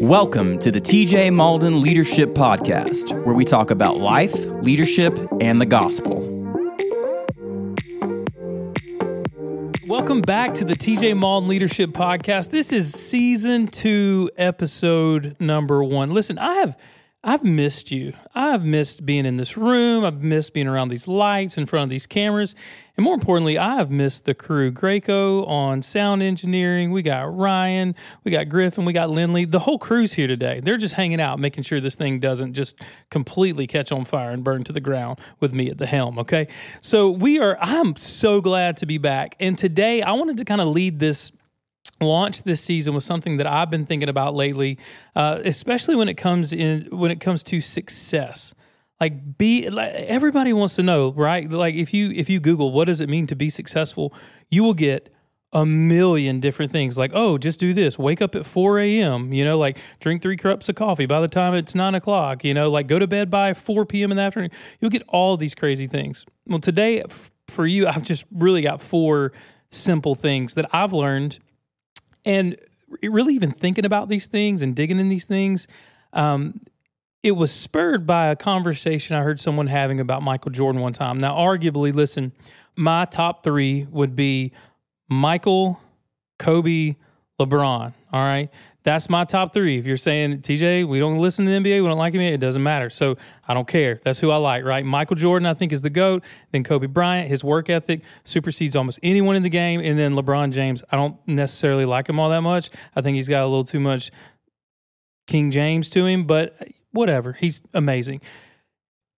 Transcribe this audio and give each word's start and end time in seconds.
Welcome 0.00 0.58
to 0.58 0.70
the 0.70 0.80
TJ 0.80 1.30
Mauldin 1.30 1.80
Leadership 1.80 2.34
Podcast, 2.34 3.24
where 3.24 3.34
we 3.34 3.46
talk 3.46 3.70
about 3.70 3.96
life, 3.96 4.34
leadership, 4.34 5.18
and 5.40 5.58
the 5.58 5.64
gospel. 5.64 6.20
Welcome 9.86 10.20
back 10.20 10.52
to 10.54 10.66
the 10.66 10.74
TJ 10.74 11.14
Mauldin 11.14 11.48
Leadership 11.48 11.90
Podcast. 11.90 12.50
This 12.50 12.72
is 12.72 12.92
season 12.92 13.68
two, 13.68 14.30
episode 14.36 15.34
number 15.40 15.82
one. 15.82 16.10
Listen, 16.10 16.38
I 16.38 16.56
have 16.56 16.76
I've 17.28 17.42
missed 17.42 17.90
you. 17.90 18.12
I've 18.36 18.64
missed 18.64 19.04
being 19.04 19.26
in 19.26 19.36
this 19.36 19.56
room. 19.56 20.04
I've 20.04 20.22
missed 20.22 20.52
being 20.52 20.68
around 20.68 20.90
these 20.90 21.08
lights 21.08 21.58
in 21.58 21.66
front 21.66 21.82
of 21.82 21.90
these 21.90 22.06
cameras. 22.06 22.54
And 22.96 23.02
more 23.02 23.14
importantly, 23.14 23.58
I 23.58 23.74
have 23.74 23.90
missed 23.90 24.26
the 24.26 24.32
crew. 24.32 24.70
Graco 24.70 25.44
on 25.48 25.82
sound 25.82 26.22
engineering. 26.22 26.92
We 26.92 27.02
got 27.02 27.36
Ryan. 27.36 27.96
We 28.22 28.30
got 28.30 28.48
Griffin. 28.48 28.84
We 28.84 28.92
got 28.92 29.10
Lindley. 29.10 29.44
The 29.44 29.58
whole 29.58 29.76
crew's 29.76 30.12
here 30.12 30.28
today. 30.28 30.60
They're 30.60 30.76
just 30.76 30.94
hanging 30.94 31.20
out, 31.20 31.40
making 31.40 31.64
sure 31.64 31.80
this 31.80 31.96
thing 31.96 32.20
doesn't 32.20 32.54
just 32.54 32.80
completely 33.10 33.66
catch 33.66 33.90
on 33.90 34.04
fire 34.04 34.30
and 34.30 34.44
burn 34.44 34.62
to 34.62 34.72
the 34.72 34.80
ground 34.80 35.18
with 35.40 35.52
me 35.52 35.68
at 35.68 35.78
the 35.78 35.86
helm. 35.86 36.20
Okay. 36.20 36.46
So 36.80 37.10
we 37.10 37.40
are, 37.40 37.58
I'm 37.60 37.96
so 37.96 38.40
glad 38.40 38.76
to 38.76 38.86
be 38.86 38.98
back. 38.98 39.34
And 39.40 39.58
today 39.58 40.00
I 40.00 40.12
wanted 40.12 40.36
to 40.36 40.44
kind 40.44 40.60
of 40.60 40.68
lead 40.68 41.00
this 41.00 41.32
launch 42.00 42.42
this 42.42 42.60
season 42.60 42.94
was 42.94 43.04
something 43.04 43.38
that 43.38 43.46
I've 43.46 43.70
been 43.70 43.86
thinking 43.86 44.08
about 44.08 44.34
lately, 44.34 44.78
uh, 45.14 45.40
especially 45.44 45.96
when 45.96 46.08
it 46.08 46.14
comes 46.14 46.52
in 46.52 46.88
when 46.90 47.10
it 47.10 47.20
comes 47.20 47.42
to 47.44 47.60
success. 47.60 48.54
Like 49.00 49.36
be 49.36 49.68
like, 49.68 49.92
everybody 49.92 50.52
wants 50.52 50.76
to 50.76 50.82
know, 50.82 51.12
right? 51.12 51.50
Like 51.50 51.74
if 51.74 51.92
you 51.92 52.10
if 52.10 52.30
you 52.30 52.40
Google 52.40 52.72
what 52.72 52.86
does 52.86 53.00
it 53.00 53.08
mean 53.08 53.26
to 53.28 53.36
be 53.36 53.50
successful, 53.50 54.14
you 54.50 54.62
will 54.62 54.74
get 54.74 55.12
a 55.52 55.64
million 55.64 56.40
different 56.40 56.72
things. 56.72 56.98
Like 56.98 57.12
oh, 57.14 57.38
just 57.38 57.60
do 57.60 57.72
this. 57.72 57.98
Wake 57.98 58.20
up 58.20 58.34
at 58.34 58.46
four 58.46 58.78
a.m. 58.78 59.32
You 59.32 59.44
know, 59.44 59.58
like 59.58 59.78
drink 60.00 60.22
three 60.22 60.36
cups 60.36 60.68
of 60.68 60.76
coffee 60.76 61.06
by 61.06 61.20
the 61.20 61.28
time 61.28 61.54
it's 61.54 61.74
nine 61.74 61.94
o'clock. 61.94 62.44
You 62.44 62.54
know, 62.54 62.70
like 62.70 62.88
go 62.88 62.98
to 62.98 63.06
bed 63.06 63.30
by 63.30 63.54
four 63.54 63.86
p.m. 63.86 64.10
in 64.10 64.16
the 64.16 64.22
afternoon. 64.22 64.50
You'll 64.80 64.90
get 64.90 65.04
all 65.08 65.36
these 65.36 65.54
crazy 65.54 65.86
things. 65.86 66.24
Well, 66.46 66.58
today 66.58 67.02
f- 67.02 67.30
for 67.48 67.66
you, 67.66 67.86
I've 67.86 68.04
just 68.04 68.24
really 68.30 68.62
got 68.62 68.80
four 68.80 69.32
simple 69.68 70.14
things 70.14 70.54
that 70.54 70.74
I've 70.74 70.92
learned 70.92 71.38
and 72.26 72.56
really 73.02 73.34
even 73.34 73.50
thinking 73.50 73.86
about 73.86 74.08
these 74.08 74.26
things 74.26 74.60
and 74.60 74.76
digging 74.76 74.98
in 74.98 75.08
these 75.08 75.24
things, 75.24 75.66
um, 76.12 76.60
it 77.22 77.32
was 77.32 77.50
spurred 77.50 78.06
by 78.06 78.26
a 78.26 78.36
conversation 78.36 79.16
I 79.16 79.22
heard 79.22 79.40
someone 79.40 79.66
having 79.66 80.00
about 80.00 80.22
Michael 80.22 80.50
Jordan 80.50 80.80
one 80.80 80.92
time. 80.92 81.18
Now, 81.18 81.36
arguably, 81.36 81.92
listen, 81.94 82.32
my 82.76 83.04
top 83.04 83.42
three 83.42 83.86
would 83.90 84.14
be 84.14 84.52
Michael, 85.08 85.80
Kobe, 86.38 86.96
LeBron. 87.40 87.94
All 88.16 88.24
right. 88.24 88.48
That's 88.82 89.10
my 89.10 89.26
top 89.26 89.52
three. 89.52 89.76
If 89.76 89.84
you're 89.84 89.98
saying, 89.98 90.38
TJ, 90.38 90.88
we 90.88 90.98
don't 90.98 91.18
listen 91.18 91.44
to 91.44 91.50
the 91.50 91.58
NBA, 91.58 91.82
we 91.82 91.88
don't 91.88 91.98
like 91.98 92.14
him, 92.14 92.22
it 92.22 92.40
doesn't 92.40 92.62
matter. 92.62 92.88
So 92.88 93.18
I 93.46 93.52
don't 93.52 93.68
care. 93.68 94.00
That's 94.04 94.20
who 94.20 94.30
I 94.30 94.36
like, 94.38 94.64
right? 94.64 94.86
Michael 94.86 95.16
Jordan, 95.16 95.44
I 95.44 95.52
think, 95.52 95.70
is 95.70 95.82
the 95.82 95.90
GOAT. 95.90 96.24
Then 96.50 96.64
Kobe 96.64 96.86
Bryant, 96.86 97.28
his 97.28 97.44
work 97.44 97.68
ethic 97.68 98.00
supersedes 98.24 98.74
almost 98.74 99.00
anyone 99.02 99.36
in 99.36 99.42
the 99.42 99.50
game. 99.50 99.82
And 99.82 99.98
then 99.98 100.14
LeBron 100.14 100.50
James, 100.50 100.82
I 100.90 100.96
don't 100.96 101.18
necessarily 101.28 101.84
like 101.84 102.08
him 102.08 102.18
all 102.18 102.30
that 102.30 102.40
much. 102.40 102.70
I 102.94 103.02
think 103.02 103.16
he's 103.16 103.28
got 103.28 103.42
a 103.42 103.46
little 103.46 103.64
too 103.64 103.80
much 103.80 104.10
King 105.26 105.50
James 105.50 105.90
to 105.90 106.06
him, 106.06 106.24
but 106.24 106.56
uh, 106.58 106.64
whatever. 106.92 107.34
He's 107.34 107.60
amazing. 107.74 108.22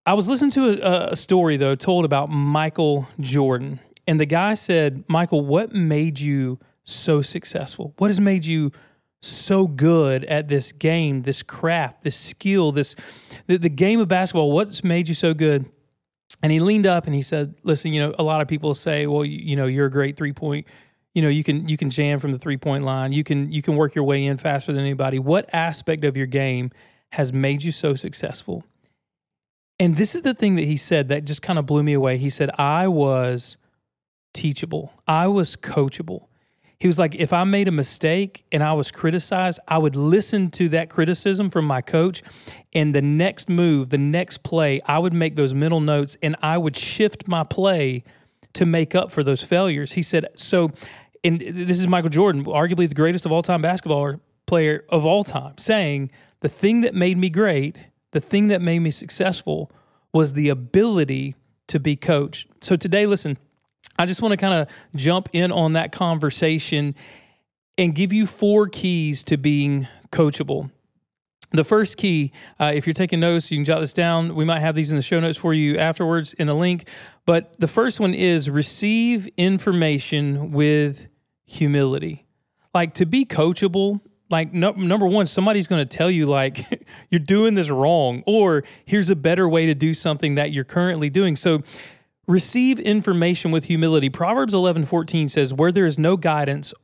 I 0.07 0.15
was 0.15 0.29
listening 0.29 0.51
to 0.53 0.83
a, 0.83 1.13
a 1.13 1.17
story, 1.17 1.57
though, 1.57 1.77
told 1.77 2.05
about 2.05 2.31
Michael 2.31 3.07
Jordan. 3.21 3.79
And 4.09 4.19
the 4.19 4.27
guy 4.27 4.55
said, 4.55 5.05
Michael, 5.07 5.47
what 5.47 5.73
made 5.73 6.19
you 6.19 6.59
so 6.83 7.23
successful? 7.23 7.95
What 7.99 8.09
has 8.09 8.19
made 8.19 8.45
you 8.45 8.73
so 9.21 9.67
good 9.67 10.25
at 10.25 10.49
this 10.49 10.73
game, 10.73 11.23
this 11.23 11.43
craft, 11.43 12.03
this 12.03 12.17
skill, 12.17 12.73
this 12.73 12.95
the, 13.47 13.59
the 13.59 13.69
game 13.69 14.01
of 14.01 14.09
basketball. 14.09 14.53
What's 14.53 14.85
made 14.85 15.09
you 15.09 15.15
so 15.15 15.35
good? 15.35 15.67
And 16.43 16.53
he 16.53 16.61
leaned 16.61 16.87
up 16.87 17.07
and 17.07 17.15
he 17.15 17.23
said, 17.23 17.55
"Listen, 17.65 17.93
you 17.93 18.01
know, 18.01 18.15
a 18.19 18.23
lot 18.23 18.41
of 18.41 18.49
people 18.49 18.75
say, 18.75 19.07
well, 19.07 19.25
you, 19.25 19.39
you 19.39 19.57
know, 19.57 19.67
you're 19.67 19.87
a 19.87 19.91
great 19.91 20.17
three 20.17 20.33
point. 20.33 20.67
You 21.15 21.23
know, 21.23 21.29
you 21.29 21.43
can 21.43 21.69
you 21.69 21.77
can 21.77 21.91
jam 21.91 22.21
from 22.21 22.33
the 22.33 22.39
three 22.39 22.57
point 22.57 22.85
line. 22.85 23.13
You 23.13 23.25
can 23.25 23.51
you 23.51 23.61
can 23.61 23.77
work 23.77 23.95
your 23.95 24.05
way 24.05 24.25
in 24.25 24.37
faster 24.37 24.73
than 24.73 24.83
anybody. 24.83 25.19
What 25.19 25.53
aspect 25.53 26.05
of 26.05 26.17
your 26.17 26.27
game 26.27 26.71
has 27.13 27.33
made 27.33 27.63
you 27.65 27.73
so 27.73 27.95
successful?" 27.95 28.65
And 29.81 29.97
this 29.97 30.15
is 30.15 30.23
the 30.23 30.35
thing 30.35 30.57
that 30.57 30.65
he 30.65 30.77
said 30.77 31.09
that 31.09 31.25
just 31.25 31.41
kind 31.41 31.59
of 31.59 31.67
blew 31.67 31.83
me 31.83 31.93
away. 31.93 32.19
He 32.19 32.31
said, 32.31 32.51
"I 32.57 32.87
was 32.87 33.57
teachable. 34.33 34.93
I 35.09 35.27
was 35.27 35.57
coachable." 35.57 36.28
He 36.81 36.87
was 36.87 36.99
like, 36.99 37.17
if 37.17 37.33
I 37.33 37.43
made 37.43 37.67
a 37.67 37.73
mistake 37.73 38.45
and 38.53 38.63
I 38.63 38.73
was 38.73 38.93
criticized, 38.93 39.59
I 39.67 39.79
would 39.79 39.97
listen 39.97 40.51
to 40.53 40.69
that 40.69 40.89
criticism 40.89 41.51
from 41.51 41.65
my 41.65 41.81
coach. 41.81 42.23
And 42.73 42.95
the 42.95 43.03
next 43.03 43.49
move, 43.49 43.91
the 43.91 43.99
next 43.99 44.45
play, 44.45 44.81
I 44.87 45.01
would 45.01 45.13
make 45.13 45.35
those 45.35 45.53
mental 45.53 45.81
notes 45.81 46.17
and 46.23 46.37
I 46.41 46.57
would 46.57 46.77
shift 46.77 47.27
my 47.27 47.43
play 47.43 48.05
to 48.53 48.65
make 48.65 48.95
up 48.95 49.11
for 49.11 49.25
those 49.25 49.43
failures. 49.43 49.93
He 49.93 50.03
said, 50.03 50.27
so, 50.37 50.71
and 51.25 51.41
this 51.41 51.81
is 51.81 51.89
Michael 51.89 52.11
Jordan, 52.11 52.45
arguably 52.45 52.89
the 52.89 52.95
greatest 52.95 53.27
of 53.27 53.33
all 53.33 53.43
time 53.43 53.61
basketball 53.61 54.21
player 54.47 54.85
of 54.89 55.05
all 55.05 55.25
time, 55.25 55.59
saying, 55.59 56.11
the 56.41 56.49
thing 56.49 56.83
that 56.83 56.95
made 56.95 57.19
me 57.19 57.29
great, 57.29 57.77
the 58.13 58.21
thing 58.21 58.49
that 58.49 58.63
made 58.63 58.79
me 58.79 58.93
successful 58.93 59.71
was 60.13 60.35
the 60.35 60.49
ability 60.49 61.35
to 61.67 61.81
be 61.81 61.97
coached. 61.97 62.49
So 62.61 62.77
today, 62.77 63.05
listen, 63.05 63.37
I 63.99 64.07
just 64.07 64.23
want 64.23 64.33
to 64.33 64.37
kind 64.37 64.55
of 64.55 64.69
jump 64.95 65.29
in 65.33 65.51
on 65.51 65.73
that 65.73 65.91
conversation 65.91 66.95
and 67.77 67.95
give 67.95 68.13
you 68.13 68.27
four 68.27 68.69
keys 68.69 69.25
to 69.25 69.37
being 69.37 69.89
coachable. 70.11 70.71
The 71.51 71.65
first 71.65 71.97
key, 71.97 72.33
uh, 72.61 72.73
if 72.75 72.87
you're 72.87 72.95
taking 72.95 73.21
notes, 73.21 73.51
you 73.51 73.57
can 73.57 73.65
jot 73.65 73.81
this 73.81 73.95
down. 73.95 74.35
We 74.35 74.45
might 74.45 74.61
have 74.61 74.75
these 74.75 74.91
in 74.91 74.97
the 74.97 75.03
show 75.03 75.19
notes 75.19 75.39
for 75.39 75.55
you 75.55 75.79
afterwards 75.79 76.35
in 76.35 76.49
a 76.49 76.55
link. 76.55 76.87
But 77.25 77.59
the 77.59 77.67
first 77.67 78.01
one 78.01 78.15
is 78.15 78.51
receive 78.51 79.29
information 79.37 80.53
with 80.53 81.09
humility. 81.45 82.27
Like 82.75 82.93
to 82.95 83.07
be 83.07 83.25
coachable, 83.25 84.03
like 84.31 84.53
no, 84.53 84.73
number 84.73 85.07
one, 85.07 85.25
somebody's 85.25 85.67
going 85.67 85.87
to 85.87 85.97
tell 85.97 86.11
you, 86.11 86.27
like, 86.27 86.85
you're 87.11 87.19
doing 87.19 87.55
this 87.55 87.71
wrong, 87.71 88.23
or 88.27 88.63
here's 88.85 89.09
a 89.09 89.17
better 89.17 89.49
way 89.49 89.65
to 89.65 89.75
do 89.75 89.95
something 89.95 90.35
that 90.35 90.53
you're 90.53 90.65
currently 90.65 91.09
doing. 91.09 91.35
So 91.35 91.63
Receive 92.29 92.79
information 92.79 93.51
with 93.51 93.65
humility. 93.65 94.11
Proverbs 94.11 94.53
11:14 94.53 95.31
says, 95.31 95.55
Where 95.55 95.73
there 95.73 95.87
is 95.87 95.99
no 95.99 96.19
guidance, 96.19 96.75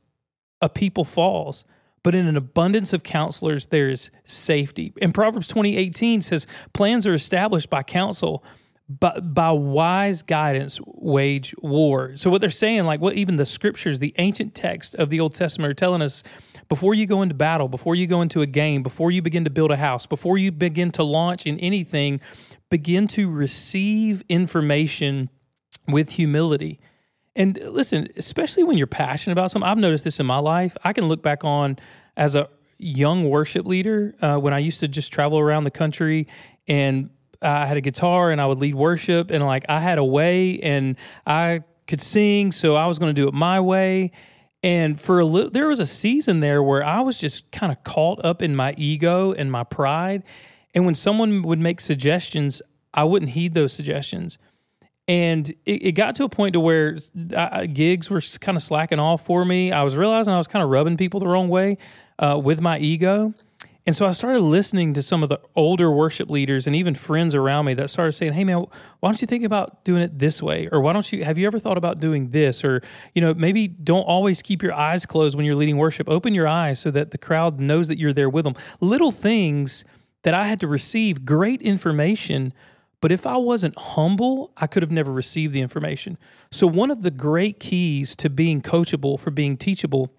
a 0.59 0.67
people 0.67 1.05
falls, 1.05 1.65
but 2.01 2.15
in 2.15 2.25
an 2.25 2.35
abundance 2.35 2.93
of 2.93 3.03
counselors, 3.03 3.67
there 3.67 3.87
is 3.87 4.09
safety. 4.23 4.91
And 4.99 5.13
Proverbs 5.13 5.47
20:18 5.47 6.23
says, 6.23 6.47
Plans 6.73 7.05
are 7.05 7.13
established 7.13 7.69
by 7.69 7.83
counsel, 7.83 8.43
but 8.89 9.35
by 9.35 9.51
wise 9.51 10.23
guidance 10.23 10.79
wage 10.85 11.53
war. 11.61 12.15
So 12.15 12.31
what 12.31 12.41
they're 12.41 12.49
saying, 12.49 12.85
like 12.85 12.99
what 12.99 13.13
even 13.13 13.35
the 13.35 13.45
scriptures, 13.45 13.99
the 13.99 14.15
ancient 14.17 14.55
text 14.55 14.95
of 14.95 15.11
the 15.11 15.19
Old 15.19 15.35
Testament 15.35 15.69
are 15.69 15.75
telling 15.75 16.01
us, 16.01 16.23
before 16.69 16.95
you 16.95 17.05
go 17.05 17.21
into 17.21 17.35
battle, 17.35 17.67
before 17.67 17.93
you 17.93 18.07
go 18.07 18.23
into 18.23 18.41
a 18.41 18.47
game, 18.47 18.81
before 18.81 19.11
you 19.11 19.21
begin 19.21 19.43
to 19.43 19.51
build 19.51 19.69
a 19.69 19.77
house, 19.77 20.07
before 20.07 20.39
you 20.39 20.51
begin 20.51 20.91
to 20.93 21.03
launch 21.03 21.45
in 21.45 21.59
anything, 21.59 22.19
begin 22.71 23.05
to 23.07 23.29
receive 23.29 24.23
information 24.27 25.29
with 25.87 26.11
humility. 26.11 26.79
And 27.35 27.57
listen, 27.57 28.07
especially 28.15 28.63
when 28.63 28.77
you're 28.77 28.87
passionate 28.87 29.33
about 29.33 29.51
something, 29.51 29.67
I've 29.67 29.77
noticed 29.77 30.03
this 30.03 30.19
in 30.19 30.25
my 30.25 30.37
life. 30.37 30.77
I 30.83 30.93
can 30.93 31.05
look 31.05 31.21
back 31.21 31.43
on 31.43 31.77
as 32.15 32.35
a 32.35 32.49
young 32.77 33.29
worship 33.29 33.65
leader 33.65 34.15
uh, 34.21 34.37
when 34.37 34.53
I 34.53 34.59
used 34.59 34.79
to 34.81 34.87
just 34.87 35.11
travel 35.11 35.39
around 35.39 35.65
the 35.65 35.71
country 35.71 36.27
and 36.67 37.09
I 37.41 37.65
had 37.65 37.77
a 37.77 37.81
guitar 37.81 38.31
and 38.31 38.41
I 38.41 38.45
would 38.45 38.57
lead 38.57 38.75
worship 38.75 39.31
and 39.31 39.45
like 39.45 39.65
I 39.69 39.79
had 39.79 39.97
a 39.97 40.03
way 40.03 40.59
and 40.59 40.95
I 41.27 41.63
could 41.87 42.01
sing, 42.01 42.51
so 42.51 42.75
I 42.75 42.87
was 42.87 42.97
going 42.97 43.13
to 43.13 43.21
do 43.21 43.27
it 43.27 43.33
my 43.33 43.59
way. 43.59 44.11
And 44.63 44.99
for 44.99 45.19
a 45.19 45.25
little, 45.25 45.51
there 45.51 45.67
was 45.67 45.79
a 45.79 45.85
season 45.85 46.39
there 46.39 46.63
where 46.63 46.83
I 46.83 47.01
was 47.01 47.19
just 47.19 47.51
kind 47.51 47.71
of 47.71 47.83
caught 47.83 48.23
up 48.25 48.41
in 48.41 48.55
my 48.55 48.73
ego 48.77 49.31
and 49.33 49.51
my 49.51 49.63
pride. 49.63 50.23
And 50.73 50.85
when 50.85 50.95
someone 50.95 51.43
would 51.43 51.59
make 51.59 51.79
suggestions, 51.79 52.61
I 52.93 53.03
wouldn't 53.03 53.31
heed 53.31 53.53
those 53.53 53.73
suggestions 53.73 54.37
and 55.07 55.49
it, 55.65 55.87
it, 55.87 55.91
got 55.91 56.15
to 56.15 56.23
a 56.23 56.29
point 56.29 56.53
to 56.53 56.59
where 56.59 56.97
uh, 57.35 57.65
gigs 57.67 58.09
were 58.09 58.21
kind 58.39 58.55
of 58.55 58.63
slacking 58.63 58.99
off 58.99 59.25
for 59.25 59.45
me. 59.45 59.71
I 59.71 59.83
was 59.83 59.95
realizing 59.95 60.33
I 60.33 60.37
was 60.37 60.47
kind 60.47 60.63
of 60.63 60.69
rubbing 60.69 60.97
people 60.97 61.19
the 61.19 61.27
wrong 61.27 61.47
way 61.47 61.77
uh, 62.17 62.39
with 62.43 62.59
my 62.59 62.79
ego. 62.79 63.33
And 63.87 63.95
so 63.95 64.07
I 64.07 64.13
started 64.13 64.39
listening 64.39 64.93
to 64.93 65.03
some 65.03 65.21
of 65.21 65.29
the 65.29 65.39
older 65.55 65.91
worship 65.91 66.27
leaders 66.27 66.65
and 66.65 66.75
even 66.75 66.95
friends 66.95 67.35
around 67.35 67.65
me 67.65 67.75
that 67.75 67.91
started 67.91 68.13
saying, 68.13 68.33
"Hey 68.33 68.43
man, 68.43 68.65
why 68.99 69.09
don't 69.09 69.21
you 69.21 69.27
think 69.27 69.43
about 69.43 69.83
doing 69.83 70.01
it 70.01 70.17
this 70.17 70.41
way? 70.41 70.67
Or 70.71 70.81
why 70.81 70.91
don't 70.91 71.11
you 71.13 71.23
have 71.23 71.37
you 71.37 71.45
ever 71.45 71.59
thought 71.59 71.77
about 71.77 71.99
doing 71.99 72.31
this? 72.31 72.65
Or 72.65 72.81
you 73.13 73.21
know, 73.21 73.35
maybe 73.35 73.67
don't 73.67 74.01
always 74.01 74.41
keep 74.41 74.63
your 74.63 74.73
eyes 74.73 75.05
closed 75.05 75.37
when 75.37 75.45
you're 75.45 75.55
leading 75.55 75.77
worship. 75.77 76.09
Open 76.09 76.33
your 76.33 76.47
eyes 76.47 76.79
so 76.79 76.89
that 76.91 77.11
the 77.11 77.19
crowd 77.19 77.61
knows 77.61 77.87
that 77.87 77.99
you're 77.99 78.13
there 78.13 78.29
with 78.29 78.45
them. 78.45 78.55
Little 78.79 79.11
things 79.11 79.85
that 80.23 80.33
I 80.33 80.47
had 80.47 80.59
to 80.61 80.67
receive 80.67 81.23
great 81.23 81.61
information 81.61 82.53
but 83.05 83.11
if 83.11 83.27
I 83.27 83.37
wasn't 83.37 83.77
humble, 83.77 84.51
I 84.57 84.65
could 84.65 84.81
have 84.81 84.91
never 84.91 85.11
received 85.11 85.53
the 85.53 85.61
information. 85.61 86.17
So, 86.49 86.65
one 86.65 86.89
of 86.89 87.03
the 87.03 87.11
great 87.11 87.59
keys 87.59 88.15
to 88.15 88.31
being 88.31 88.63
coachable, 88.63 89.19
for 89.19 89.29
being 89.29 89.57
teachable, 89.57 90.11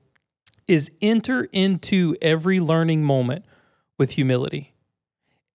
is 0.69 0.93
enter 1.03 1.49
into 1.51 2.15
every 2.23 2.61
learning 2.61 3.03
moment 3.03 3.45
with 3.99 4.13
humility. 4.13 4.77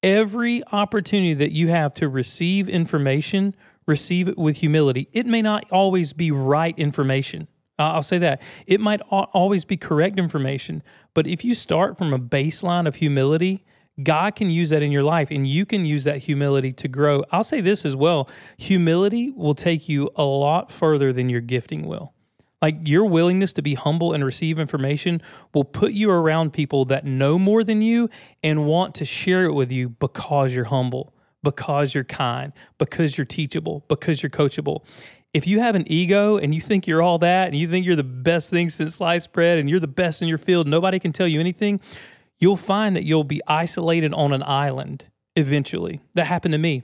Every 0.04 0.62
opportunity 0.74 1.34
that 1.36 1.54
you 1.54 1.70
have 1.70 1.94
to 1.94 2.10
receive 2.10 2.68
information, 2.68 3.56
receive 3.88 4.28
it 4.28 4.38
with 4.38 4.58
humility. 4.58 5.08
It 5.14 5.26
may 5.26 5.42
not 5.42 5.64
always 5.72 6.12
be 6.12 6.32
right 6.32 6.78
information. 6.78 7.48
I'll 7.80 8.04
say 8.04 8.18
that. 8.18 8.42
It 8.68 8.82
might 8.82 9.00
always 9.10 9.64
be 9.64 9.78
correct 9.78 10.20
information, 10.20 10.84
but 11.14 11.28
if 11.28 11.46
you 11.46 11.56
start 11.56 11.98
from 11.98 12.14
a 12.14 12.20
baseline 12.20 12.90
of 12.90 12.96
humility, 12.96 13.64
God 14.02 14.36
can 14.36 14.50
use 14.50 14.70
that 14.70 14.82
in 14.82 14.92
your 14.92 15.04
life 15.04 15.30
and 15.32 15.48
you 15.48 15.66
can 15.66 15.86
use 15.86 16.06
that 16.06 16.20
humility 16.20 16.72
to 16.74 16.88
grow. 16.88 17.24
I'll 17.32 17.44
say 17.44 17.62
this 17.62 17.86
as 17.86 17.96
well 17.96 18.30
humility 18.58 19.32
will 19.32 19.56
take 19.56 19.90
you 19.90 20.10
a 20.16 20.24
lot 20.24 20.72
further 20.72 21.12
than 21.14 21.30
your 21.30 21.42
gifting 21.42 21.88
will. 21.88 22.14
Like 22.62 22.88
your 22.88 23.06
willingness 23.06 23.54
to 23.54 23.62
be 23.62 23.74
humble 23.74 24.14
and 24.14 24.24
receive 24.24 24.60
information 24.60 25.22
will 25.54 25.64
put 25.64 25.94
you 25.94 26.12
around 26.12 26.54
people 26.54 26.86
that 26.86 27.06
know 27.06 27.40
more 27.40 27.64
than 27.64 27.82
you 27.82 28.10
and 28.44 28.68
want 28.68 28.94
to 28.96 29.06
share 29.06 29.46
it 29.46 29.54
with 29.54 29.72
you 29.72 29.90
because 29.90 30.54
you're 30.54 30.66
humble, 30.66 31.12
because 31.42 31.96
you're 31.96 32.04
kind, 32.04 32.54
because 32.78 33.18
you're 33.18 33.26
teachable, 33.26 33.84
because 33.88 34.22
you're 34.22 34.30
coachable. 34.30 34.84
If 35.34 35.48
you 35.48 35.60
have 35.60 35.76
an 35.76 35.86
ego 35.88 36.38
and 36.38 36.54
you 36.54 36.62
think 36.62 36.86
you're 36.86 37.02
all 37.02 37.18
that 37.20 37.48
and 37.48 37.56
you 37.56 37.68
think 37.68 37.86
you're 37.86 37.96
the 37.96 38.04
best 38.04 38.52
thing 38.52 38.70
since 38.70 38.96
sliced 38.96 39.34
bread 39.34 39.58
and 39.58 39.68
you're 39.68 39.80
the 39.80 39.88
best 39.88 40.22
in 40.22 40.28
your 40.28 40.38
field, 40.38 40.68
nobody 40.68 41.00
can 41.00 41.12
tell 41.12 41.28
you 41.28 41.40
anything, 41.40 41.80
you'll 42.42 42.58
find 42.58 42.98
that 42.98 43.04
you'll 43.04 43.24
be 43.24 43.40
isolated 43.48 44.14
on 44.14 44.34
an 44.34 44.44
island 44.44 45.06
eventually. 45.38 46.02
That 46.16 46.26
happened 46.26 46.52
to 46.52 46.58
me. 46.58 46.84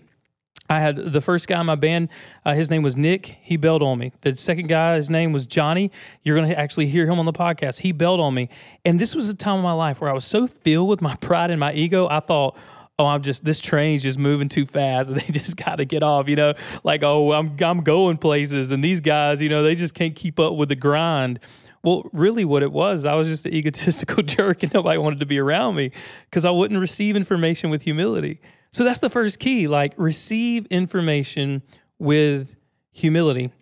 I 0.70 0.82
had 0.82 0.98
the 0.98 1.22
first 1.22 1.48
guy 1.48 1.60
in 1.62 1.66
my 1.66 1.76
band, 1.76 2.10
uh, 2.46 2.54
his 2.54 2.70
name 2.70 2.84
was 2.84 2.98
Nick. 2.98 3.38
He 3.42 3.56
bailed 3.56 3.82
on 3.82 3.98
me. 4.00 4.12
The 4.22 4.36
second 4.36 4.68
guy, 4.68 4.98
his 4.98 5.10
name 5.10 5.32
was 5.32 5.48
Johnny. 5.48 5.92
You're 6.24 6.36
going 6.36 6.50
to 6.50 6.60
actually 6.60 6.88
hear 6.88 7.06
him 7.06 7.20
on 7.20 7.26
the 7.26 7.34
podcast. 7.34 7.80
He 7.80 7.94
bailed 7.94 8.20
on 8.20 8.34
me. 8.34 8.50
And 8.84 9.00
this 9.00 9.16
was 9.16 9.30
a 9.30 9.34
time 9.34 9.58
of 9.58 9.64
my 9.64 9.72
life 9.72 10.02
where 10.02 10.10
I 10.10 10.14
was 10.14 10.26
so 10.26 10.46
filled 10.46 10.90
with 10.90 11.02
my 11.02 11.16
pride 11.22 11.52
and 11.52 11.60
my 11.60 11.74
ego, 11.74 12.08
I 12.10 12.20
thought, 12.20 12.58
oh, 13.00 13.06
I'm 13.06 13.22
just 13.22 13.46
this 13.46 13.60
train's 13.60 14.04
just 14.04 14.20
moving 14.20 14.50
too 14.50 14.66
fast, 14.66 15.10
and 15.10 15.20
they 15.22 15.32
just 15.32 15.56
got 15.56 15.78
to 15.78 15.86
get 15.86 16.04
off. 16.04 16.28
You 16.28 16.36
know, 16.36 16.54
like 16.84 17.04
oh, 17.04 17.32
I'm 17.32 17.56
I'm 17.62 17.82
going 17.82 18.18
places, 18.18 18.72
and 18.72 18.84
these 18.84 19.00
guys, 19.00 19.42
you 19.42 19.50
know, 19.50 19.64
they 19.64 19.76
just 19.76 19.94
can't 19.94 20.16
keep 20.16 20.40
up 20.40 20.56
with 20.56 20.70
the 20.70 20.76
grind. 20.76 21.40
Well, 21.88 22.04
really, 22.12 22.44
what 22.44 22.64
it 22.64 22.74
was, 22.74 23.06
I 23.06 23.16
was 23.16 23.30
just 23.30 23.46
an 23.46 23.54
egotistical 23.60 24.22
jerk, 24.22 24.62
and 24.62 24.74
nobody 24.74 24.98
wanted 24.98 25.22
to 25.22 25.26
be 25.26 25.40
around 25.40 25.76
me 25.76 25.94
because 26.26 26.44
I 26.44 26.52
wouldn't 26.52 26.82
receive 26.82 27.16
information 27.16 27.70
with 27.70 27.84
humility. 27.84 28.42
So 28.72 28.84
that's 28.84 29.00
the 29.00 29.10
first 29.10 29.40
key 29.40 29.70
like 29.70 29.94
receive 29.96 30.66
information 30.66 31.62
with 31.98 32.58
humility. 32.92 33.54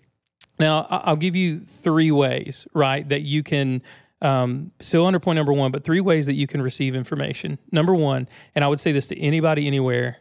Now, 0.57 0.87
I'll 0.89 1.15
give 1.15 1.35
you 1.35 1.59
three 1.59 2.09
ways, 2.09 2.67
right, 2.73 3.07
that 3.09 3.21
you 3.21 3.43
can. 3.43 3.83
Um, 4.21 4.71
still 4.79 5.05
under 5.05 5.19
point 5.19 5.35
number 5.35 5.53
one, 5.53 5.71
but 5.71 5.83
three 5.83 5.99
ways 5.99 6.25
that 6.25 6.33
you 6.33 6.47
can 6.47 6.61
receive 6.63 6.95
information. 6.95 7.59
Number 7.71 7.93
one, 7.93 8.27
and 8.55 8.65
I 8.65 8.67
would 8.69 8.79
say 8.79 8.91
this 8.91 9.05
to 9.07 9.19
anybody 9.19 9.67
anywhere 9.67 10.17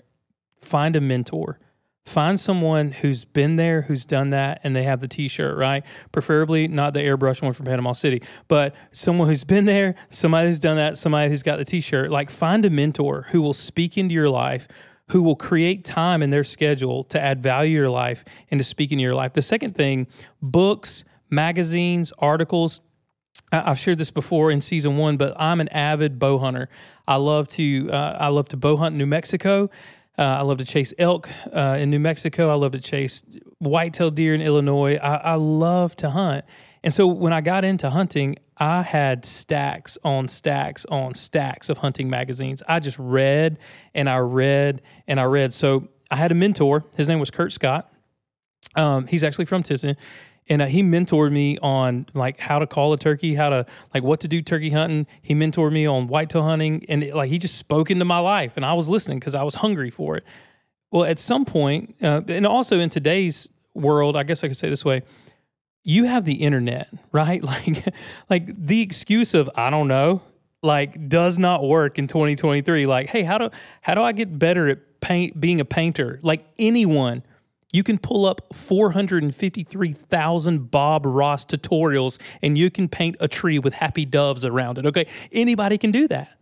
find 0.60 0.94
a 0.94 1.00
mentor. 1.00 1.58
Find 2.04 2.38
someone 2.38 2.92
who's 2.92 3.24
been 3.24 3.56
there, 3.56 3.82
who's 3.82 4.04
done 4.04 4.30
that, 4.30 4.60
and 4.62 4.76
they 4.76 4.82
have 4.82 5.00
the 5.00 5.08
T-shirt, 5.08 5.56
right? 5.56 5.84
Preferably 6.12 6.68
not 6.68 6.92
the 6.92 7.00
airbrush 7.00 7.40
one 7.40 7.54
from 7.54 7.64
Panama 7.64 7.94
City, 7.94 8.22
but 8.46 8.74
someone 8.92 9.26
who's 9.26 9.44
been 9.44 9.64
there, 9.64 9.94
somebody 10.10 10.48
who's 10.48 10.60
done 10.60 10.76
that, 10.76 10.98
somebody 10.98 11.30
who's 11.30 11.42
got 11.42 11.56
the 11.56 11.64
T-shirt. 11.64 12.10
Like 12.10 12.28
find 12.28 12.64
a 12.66 12.70
mentor 12.70 13.26
who 13.30 13.40
will 13.40 13.54
speak 13.54 13.96
into 13.96 14.12
your 14.14 14.28
life, 14.28 14.68
who 15.12 15.22
will 15.22 15.34
create 15.34 15.82
time 15.82 16.22
in 16.22 16.28
their 16.28 16.44
schedule 16.44 17.04
to 17.04 17.20
add 17.20 17.42
value 17.42 17.70
to 17.70 17.80
your 17.80 17.90
life 17.90 18.22
and 18.50 18.60
to 18.60 18.64
speak 18.64 18.92
into 18.92 19.02
your 19.02 19.14
life. 19.14 19.32
The 19.32 19.42
second 19.42 19.74
thing, 19.74 20.06
books, 20.42 21.04
magazines, 21.30 22.12
articles. 22.18 22.80
I've 23.50 23.78
shared 23.78 23.98
this 23.98 24.10
before 24.10 24.50
in 24.50 24.60
season 24.60 24.96
one, 24.96 25.16
but 25.16 25.34
I'm 25.38 25.60
an 25.60 25.68
avid 25.68 26.18
bow 26.18 26.38
hunter. 26.38 26.68
I 27.06 27.16
love 27.16 27.48
to 27.48 27.90
uh, 27.90 28.16
I 28.18 28.28
love 28.28 28.48
to 28.48 28.56
bow 28.56 28.76
hunt 28.76 28.96
New 28.96 29.06
Mexico. 29.06 29.70
Uh, 30.16 30.22
I 30.22 30.42
love 30.42 30.58
to 30.58 30.64
chase 30.64 30.94
elk 30.98 31.28
uh, 31.52 31.76
in 31.78 31.90
New 31.90 31.98
Mexico. 31.98 32.50
I 32.50 32.54
love 32.54 32.72
to 32.72 32.80
chase 32.80 33.22
whitetail 33.58 34.10
deer 34.10 34.34
in 34.34 34.40
Illinois. 34.40 34.96
I, 34.96 35.16
I 35.16 35.34
love 35.34 35.96
to 35.96 36.10
hunt. 36.10 36.44
And 36.84 36.92
so 36.92 37.06
when 37.06 37.32
I 37.32 37.40
got 37.40 37.64
into 37.64 37.90
hunting, 37.90 38.36
I 38.56 38.82
had 38.82 39.24
stacks 39.24 39.98
on 40.04 40.28
stacks 40.28 40.84
on 40.86 41.14
stacks 41.14 41.68
of 41.68 41.78
hunting 41.78 42.08
magazines. 42.08 42.62
I 42.68 42.78
just 42.78 42.98
read 42.98 43.58
and 43.94 44.08
I 44.08 44.18
read 44.18 44.82
and 45.08 45.18
I 45.18 45.24
read. 45.24 45.52
So 45.52 45.88
I 46.10 46.16
had 46.16 46.30
a 46.30 46.34
mentor. 46.34 46.84
His 46.96 47.08
name 47.08 47.18
was 47.18 47.30
Kurt 47.30 47.52
Scott. 47.52 47.90
Um, 48.76 49.06
he's 49.06 49.24
actually 49.24 49.46
from 49.46 49.62
Tipton 49.62 49.96
and 50.48 50.62
uh, 50.62 50.66
he 50.66 50.82
mentored 50.82 51.32
me 51.32 51.58
on 51.58 52.06
like 52.12 52.38
how 52.38 52.58
to 52.58 52.66
call 52.66 52.92
a 52.92 52.98
turkey, 52.98 53.34
how 53.34 53.48
to 53.48 53.66
like 53.92 54.02
what 54.02 54.20
to 54.20 54.28
do 54.28 54.42
turkey 54.42 54.70
hunting. 54.70 55.06
He 55.22 55.34
mentored 55.34 55.72
me 55.72 55.86
on 55.86 56.06
whitetail 56.08 56.42
hunting, 56.42 56.84
and 56.88 57.02
it, 57.02 57.14
like 57.14 57.30
he 57.30 57.38
just 57.38 57.56
spoke 57.56 57.90
into 57.90 58.04
my 58.04 58.18
life, 58.18 58.56
and 58.56 58.64
I 58.64 58.74
was 58.74 58.88
listening 58.88 59.18
because 59.18 59.34
I 59.34 59.42
was 59.42 59.56
hungry 59.56 59.90
for 59.90 60.16
it. 60.16 60.24
Well, 60.90 61.04
at 61.04 61.18
some 61.18 61.44
point, 61.44 61.96
uh, 62.02 62.22
and 62.28 62.46
also 62.46 62.78
in 62.78 62.90
today's 62.90 63.48
world, 63.74 64.16
I 64.16 64.22
guess 64.22 64.44
I 64.44 64.48
could 64.48 64.56
say 64.56 64.68
this 64.68 64.84
way: 64.84 65.02
you 65.82 66.04
have 66.04 66.24
the 66.24 66.34
internet, 66.34 66.88
right? 67.12 67.42
Like, 67.42 67.94
like 68.28 68.54
the 68.54 68.82
excuse 68.82 69.34
of 69.34 69.48
I 69.54 69.70
don't 69.70 69.88
know, 69.88 70.22
like 70.62 71.08
does 71.08 71.38
not 71.38 71.64
work 71.64 71.98
in 71.98 72.06
2023. 72.06 72.86
Like, 72.86 73.08
hey, 73.08 73.22
how 73.22 73.38
do 73.38 73.50
how 73.80 73.94
do 73.94 74.02
I 74.02 74.12
get 74.12 74.38
better 74.38 74.68
at 74.68 75.00
paint 75.00 75.40
being 75.40 75.60
a 75.60 75.64
painter? 75.64 76.18
Like 76.22 76.44
anyone 76.58 77.22
you 77.74 77.82
can 77.82 77.98
pull 77.98 78.24
up 78.24 78.54
453,000 78.54 80.70
Bob 80.70 81.04
Ross 81.04 81.44
tutorials 81.44 82.20
and 82.40 82.56
you 82.56 82.70
can 82.70 82.88
paint 82.88 83.16
a 83.18 83.26
tree 83.26 83.58
with 83.58 83.74
happy 83.74 84.04
doves 84.04 84.44
around 84.44 84.78
it. 84.78 84.86
Okay. 84.86 85.08
Anybody 85.32 85.76
can 85.76 85.90
do 85.90 86.06
that 86.06 86.38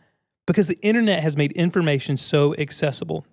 because 0.47 0.69
the 0.69 0.79
internet 0.83 1.23
has 1.23 1.35
made 1.35 1.53
information 1.53 2.19
so 2.19 2.55
accessible. 2.57 3.25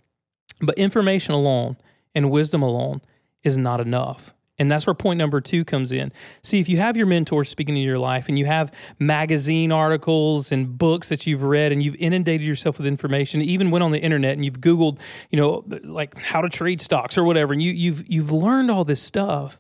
But 0.62 0.78
information 0.78 1.34
alone 1.34 1.76
and 2.16 2.32
wisdom 2.32 2.62
alone 2.62 3.02
is 3.44 3.58
not 3.58 3.82
enough. 3.82 4.34
And 4.60 4.70
that's 4.70 4.86
where 4.86 4.94
point 4.94 5.18
number 5.18 5.40
two 5.40 5.64
comes 5.64 5.92
in. 5.94 6.12
See, 6.44 6.60
if 6.60 6.68
you 6.68 6.78
have 6.78 6.98
your 6.98 7.06
mentor 7.06 7.46
speaking 7.46 7.78
in 7.78 7.84
your 7.84 7.98
life 7.98 8.28
and 8.28 8.38
you 8.38 8.46
have 8.46 8.74
magazine 9.00 9.72
articles 9.72 10.52
and 10.52 10.78
books 10.78 11.08
that 11.10 11.26
you've 11.26 11.44
read 11.44 11.72
and 11.72 11.82
you've 11.82 11.96
inundated 11.96 12.46
yourself 12.46 12.78
with 12.78 12.86
information, 12.86 13.42
even 13.42 13.72
went 13.72 13.84
on 13.84 13.92
the 13.92 14.00
internet 14.00 14.34
and 14.34 14.44
you've 14.44 14.60
Googled, 14.60 15.00
you 15.30 15.40
know, 15.40 15.64
like 15.84 16.20
how 16.20 16.42
to 16.42 16.50
trade 16.50 16.82
stocks 16.82 17.18
or 17.18 17.24
whatever, 17.24 17.54
and 17.54 17.64
you, 17.64 17.72
you've 17.72 18.04
you've 18.08 18.32
learned 18.34 18.70
all 18.70 18.84
this 18.84 19.02
stuff. 19.02 19.60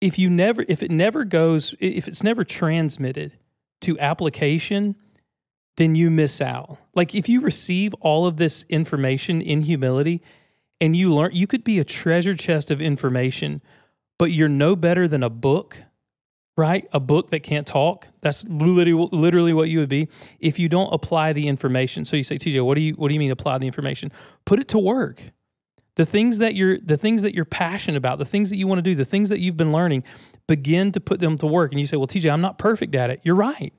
If 0.00 0.18
you 0.18 0.28
never, 0.28 0.64
if 0.68 0.82
it 0.82 0.90
never 0.90 1.24
goes, 1.24 1.74
if 1.78 2.08
it's 2.08 2.24
never 2.24 2.44
transmitted 2.44 3.32
to 3.82 3.98
application, 4.00 4.96
then 5.76 5.94
you 5.94 6.10
miss 6.10 6.40
out. 6.40 6.78
Like 6.94 7.14
if 7.14 7.28
you 7.28 7.40
receive 7.40 7.94
all 8.00 8.26
of 8.26 8.38
this 8.38 8.64
information 8.68 9.40
in 9.40 9.62
humility 9.62 10.20
and 10.80 10.96
you 10.96 11.14
learn, 11.14 11.30
you 11.32 11.46
could 11.46 11.62
be 11.62 11.78
a 11.78 11.84
treasure 11.84 12.34
chest 12.34 12.70
of 12.70 12.80
information 12.80 13.62
but 14.18 14.32
you're 14.32 14.48
no 14.48 14.76
better 14.76 15.06
than 15.06 15.22
a 15.22 15.30
book, 15.30 15.82
right? 16.56 16.88
A 16.92 17.00
book 17.00 17.30
that 17.30 17.40
can't 17.40 17.66
talk. 17.66 18.08
That's 18.20 18.44
literally, 18.44 19.08
literally 19.12 19.52
what 19.52 19.68
you 19.68 19.78
would 19.80 19.88
be 19.88 20.08
if 20.40 20.58
you 20.58 20.68
don't 20.68 20.92
apply 20.92 21.32
the 21.32 21.48
information. 21.48 22.04
So 22.04 22.16
you 22.16 22.24
say, 22.24 22.36
TJ, 22.36 22.64
what 22.64 22.74
do 22.74 22.80
you 22.80 22.94
what 22.94 23.08
do 23.08 23.14
you 23.14 23.20
mean 23.20 23.30
apply 23.30 23.58
the 23.58 23.66
information? 23.66 24.10
Put 24.44 24.58
it 24.58 24.68
to 24.68 24.78
work. 24.78 25.22
The 25.96 26.06
things 26.06 26.38
that 26.38 26.54
you're 26.54 26.78
the 26.78 26.96
things 26.96 27.22
that 27.22 27.34
you're 27.34 27.44
passionate 27.44 27.98
about, 27.98 28.18
the 28.18 28.24
things 28.24 28.50
that 28.50 28.56
you 28.56 28.66
want 28.66 28.78
to 28.78 28.82
do, 28.82 28.94
the 28.94 29.04
things 29.04 29.28
that 29.28 29.40
you've 29.40 29.56
been 29.56 29.72
learning, 29.72 30.04
begin 30.46 30.92
to 30.92 31.00
put 31.00 31.20
them 31.20 31.36
to 31.38 31.46
work. 31.46 31.72
And 31.72 31.80
you 31.80 31.86
say, 31.86 31.96
Well, 31.96 32.06
TJ, 32.06 32.30
I'm 32.30 32.40
not 32.40 32.58
perfect 32.58 32.94
at 32.94 33.10
it. 33.10 33.20
You're 33.22 33.34
right. 33.34 33.72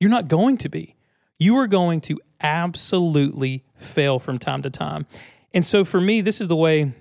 You're 0.00 0.10
not 0.10 0.28
going 0.28 0.56
to 0.58 0.68
be. 0.68 0.96
You 1.38 1.56
are 1.56 1.66
going 1.66 2.00
to 2.02 2.20
absolutely 2.40 3.64
fail 3.74 4.18
from 4.18 4.38
time 4.38 4.62
to 4.62 4.70
time. 4.70 5.06
And 5.54 5.64
so 5.64 5.84
for 5.84 6.00
me, 6.00 6.20
this 6.20 6.40
is 6.40 6.48
the 6.48 6.56
way 6.56 6.92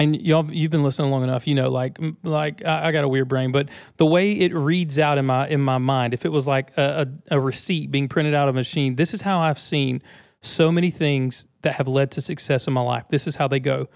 and 0.00 0.20
y'all 0.20 0.50
you've 0.52 0.70
been 0.72 0.82
listening 0.82 1.10
long 1.10 1.22
enough 1.22 1.46
you 1.46 1.54
know 1.54 1.68
like 1.68 1.98
like 2.24 2.64
I, 2.64 2.90
got 2.90 3.04
a 3.04 3.08
weird 3.08 3.28
brain 3.28 3.52
but 3.52 3.68
the 3.98 4.06
way 4.06 4.32
it 4.32 4.52
reads 4.52 4.98
out 4.98 5.18
in 5.18 5.26
my 5.26 5.46
in 5.46 5.60
my 5.60 5.78
mind 5.78 6.14
if 6.14 6.24
it 6.24 6.30
was 6.30 6.46
like 6.46 6.76
a, 6.76 7.06
a, 7.30 7.36
a, 7.36 7.40
receipt 7.40 7.90
being 7.90 8.08
printed 8.08 8.34
out 8.34 8.48
of 8.48 8.56
a 8.56 8.58
machine 8.58 8.96
this 8.96 9.14
is 9.14 9.22
how 9.22 9.40
i've 9.40 9.58
seen 9.58 10.02
so 10.42 10.72
many 10.72 10.90
things 10.90 11.46
that 11.62 11.74
have 11.74 11.88
led 11.88 12.10
to 12.12 12.20
success 12.20 12.66
in 12.66 12.72
my 12.72 12.80
life. 12.80 13.04
This 13.10 13.26
is 13.26 13.36
how 13.36 13.48
they 13.48 13.60
go. 13.60 13.88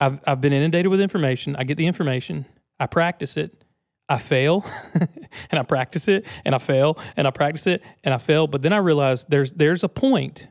I've, 0.00 0.20
I've 0.26 0.40
been 0.40 0.52
inundated 0.52 0.90
with 0.90 1.00
information. 1.00 1.56
I 1.56 1.64
get 1.64 1.76
the 1.76 1.86
information. 1.86 2.46
I 2.78 2.86
practice 2.86 3.36
it. 3.36 3.62
I 4.08 4.18
fail 4.18 4.64
and 5.50 5.58
i 5.58 5.64
practice 5.64 6.06
it 6.06 6.24
and 6.44 6.54
i 6.54 6.58
fail 6.58 6.96
and 7.16 7.26
i 7.26 7.32
practice 7.32 7.66
it 7.66 7.82
and 8.04 8.14
i 8.14 8.18
fail. 8.18 8.46
But 8.46 8.62
then 8.62 8.72
i 8.72 8.76
realize 8.76 9.24
there's 9.24 9.52
there's 9.54 9.82
a 9.82 9.88
point. 9.88 10.46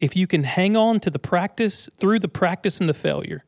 If 0.00 0.16
you 0.16 0.26
can 0.26 0.44
hang 0.44 0.76
on 0.76 1.00
to 1.00 1.10
the 1.10 1.18
practice 1.18 1.88
through 1.98 2.18
the 2.18 2.28
practice 2.28 2.78
and 2.78 2.90
the 2.90 2.94
failure 2.94 3.44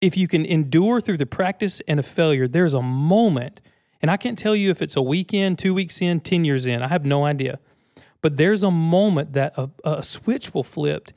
if 0.00 0.16
you 0.16 0.28
can 0.28 0.44
endure 0.44 1.00
through 1.00 1.16
the 1.16 1.26
practice 1.26 1.80
and 1.88 1.98
a 1.98 2.02
failure, 2.02 2.46
there's 2.46 2.74
a 2.74 2.82
moment, 2.82 3.60
and 4.00 4.10
I 4.10 4.16
can't 4.16 4.38
tell 4.38 4.54
you 4.54 4.70
if 4.70 4.80
it's 4.80 4.96
a 4.96 5.02
weekend, 5.02 5.58
two 5.58 5.74
weeks 5.74 6.00
in, 6.00 6.20
10 6.20 6.44
years 6.44 6.66
in, 6.66 6.82
I 6.82 6.88
have 6.88 7.04
no 7.04 7.24
idea. 7.24 7.58
But 8.20 8.36
there's 8.36 8.62
a 8.62 8.70
moment 8.70 9.32
that 9.34 9.56
a, 9.56 9.70
a 9.84 10.02
switch 10.02 10.54
will 10.54 10.64
flip 10.64 11.10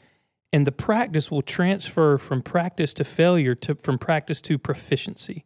and 0.54 0.68
the 0.68 0.72
practice 0.72 1.32
will 1.32 1.42
transfer 1.42 2.18
from 2.18 2.42
practice 2.42 2.94
to 2.96 3.04
failure 3.04 3.56
to 3.56 3.76
from 3.76 3.98
practice 3.98 4.42
to 4.42 4.58
proficiency. 4.58 5.46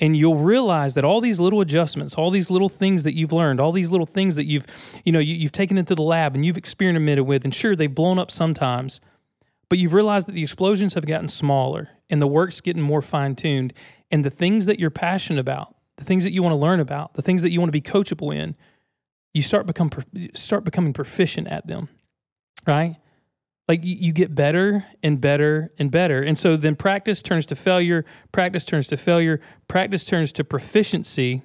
and 0.00 0.16
you'll 0.16 0.36
realize 0.36 0.94
that 0.94 1.04
all 1.04 1.20
these 1.20 1.40
little 1.40 1.60
adjustments 1.60 2.14
all 2.14 2.30
these 2.30 2.50
little 2.50 2.68
things 2.68 3.02
that 3.02 3.14
you've 3.14 3.32
learned 3.32 3.60
all 3.60 3.72
these 3.72 3.90
little 3.90 4.06
things 4.06 4.36
that 4.36 4.44
you've 4.44 4.66
you 5.04 5.12
know 5.12 5.18
you, 5.18 5.42
have 5.42 5.52
taken 5.52 5.76
into 5.76 5.94
the 5.94 6.02
lab 6.02 6.34
and 6.34 6.44
you've 6.44 6.56
experimented 6.56 7.26
with 7.26 7.44
and 7.44 7.54
sure 7.54 7.74
they've 7.74 7.94
blown 7.94 8.18
up 8.18 8.30
sometimes 8.30 9.00
but 9.68 9.78
you've 9.78 9.92
realized 9.92 10.28
that 10.28 10.32
the 10.32 10.42
explosions 10.42 10.94
have 10.94 11.04
gotten 11.04 11.28
smaller 11.28 11.88
and 12.10 12.20
the 12.20 12.26
work's 12.26 12.60
getting 12.60 12.82
more 12.82 13.02
fine-tuned 13.02 13.72
and 14.10 14.24
the 14.24 14.30
things 14.30 14.66
that 14.66 14.78
you're 14.78 14.90
passionate 14.90 15.40
about 15.40 15.74
the 15.96 16.04
things 16.04 16.24
that 16.24 16.32
you 16.32 16.42
want 16.42 16.52
to 16.52 16.56
learn 16.56 16.80
about 16.80 17.14
the 17.14 17.22
things 17.22 17.42
that 17.42 17.50
you 17.50 17.60
want 17.60 17.68
to 17.68 17.72
be 17.72 17.80
coachable 17.80 18.34
in 18.34 18.54
you 19.34 19.42
start 19.42 19.66
become 19.66 19.90
start 20.34 20.64
becoming 20.64 20.92
proficient 20.92 21.48
at 21.48 21.66
them 21.66 21.88
right 22.66 22.96
like 23.68 23.80
you 23.82 24.12
get 24.12 24.34
better 24.34 24.86
and 25.02 25.20
better 25.20 25.70
and 25.78 25.90
better. 25.90 26.22
And 26.22 26.38
so 26.38 26.56
then 26.56 26.74
practice 26.74 27.22
turns 27.22 27.44
to 27.46 27.56
failure, 27.56 28.04
practice 28.32 28.64
turns 28.64 28.88
to 28.88 28.96
failure, 28.96 29.40
practice 29.68 30.06
turns 30.06 30.32
to 30.32 30.44
proficiency, 30.44 31.42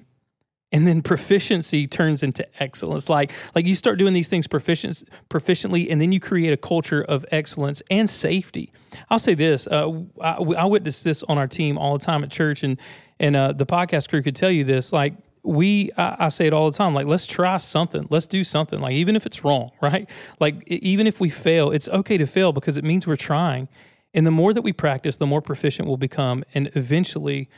and 0.74 0.88
then 0.88 1.02
proficiency 1.02 1.86
turns 1.86 2.24
into 2.24 2.44
excellence. 2.60 3.08
Like 3.08 3.30
like 3.54 3.64
you 3.64 3.76
start 3.76 3.96
doing 3.96 4.12
these 4.12 4.28
things 4.28 4.48
proficient, 4.48 5.04
proficiently, 5.30 5.86
and 5.88 6.00
then 6.00 6.10
you 6.10 6.18
create 6.18 6.52
a 6.52 6.56
culture 6.56 7.00
of 7.00 7.24
excellence 7.30 7.80
and 7.92 8.10
safety. 8.10 8.72
I'll 9.08 9.20
say 9.20 9.34
this: 9.34 9.68
uh, 9.68 9.88
I, 10.20 10.32
I 10.32 10.64
witness 10.64 11.04
this 11.04 11.22
on 11.22 11.38
our 11.38 11.46
team 11.46 11.78
all 11.78 11.96
the 11.96 12.04
time 12.04 12.24
at 12.24 12.30
church, 12.32 12.64
and 12.64 12.78
and 13.20 13.36
uh, 13.36 13.52
the 13.52 13.64
podcast 13.64 14.08
crew 14.08 14.20
could 14.20 14.34
tell 14.34 14.50
you 14.50 14.64
this. 14.64 14.92
Like 14.92 15.14
we 15.44 15.92
I, 15.96 16.16
I, 16.18 16.28
say 16.30 16.46
it 16.46 16.52
all 16.52 16.68
the 16.70 16.76
time 16.76 16.94
like 16.94 17.06
let's 17.06 17.26
try 17.26 17.58
something 17.58 18.06
let's 18.08 18.26
do 18.26 18.42
something 18.42 18.80
like 18.80 18.94
even 18.94 19.14
if 19.14 19.26
it's 19.26 19.44
wrong 19.44 19.72
right 19.82 20.08
like 20.40 20.66
even 20.66 21.06
if 21.06 21.20
we 21.20 21.28
fail 21.28 21.70
it's 21.70 21.86
okay 21.90 22.16
to 22.16 22.26
fail 22.26 22.50
because 22.50 22.78
it 22.78 22.82
means 22.82 23.06
we're 23.06 23.14
trying 23.14 23.68
and 24.14 24.26
the 24.26 24.30
more 24.30 24.54
that 24.54 24.62
we 24.62 24.72
practice 24.72 25.16
the 25.16 25.26
more 25.26 25.42
proficient 25.42 25.86
we'll 25.86 25.98
become 25.98 26.44
and 26.54 26.70
eventually 26.74 27.50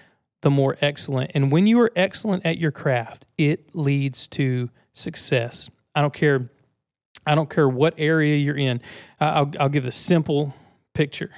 the 0.46 0.50
more 0.50 0.76
excellent. 0.80 1.32
And 1.34 1.50
when 1.50 1.66
you 1.66 1.80
are 1.80 1.90
excellent 1.96 2.46
at 2.46 2.56
your 2.56 2.70
craft 2.70 3.26
it 3.36 3.74
leads 3.74 4.28
to 4.28 4.70
success. 4.92 5.68
I 5.92 6.00
don't 6.02 6.14
care 6.14 6.50
i 7.26 7.34
don't 7.34 7.50
care 7.50 7.68
what 7.68 7.94
area 7.98 8.36
you're 8.36 8.56
in. 8.56 8.80
I'll, 9.18 9.50
I'll 9.58 9.68
give 9.68 9.82
the 9.82 9.90
simple 9.90 10.54
picture. 10.94 11.30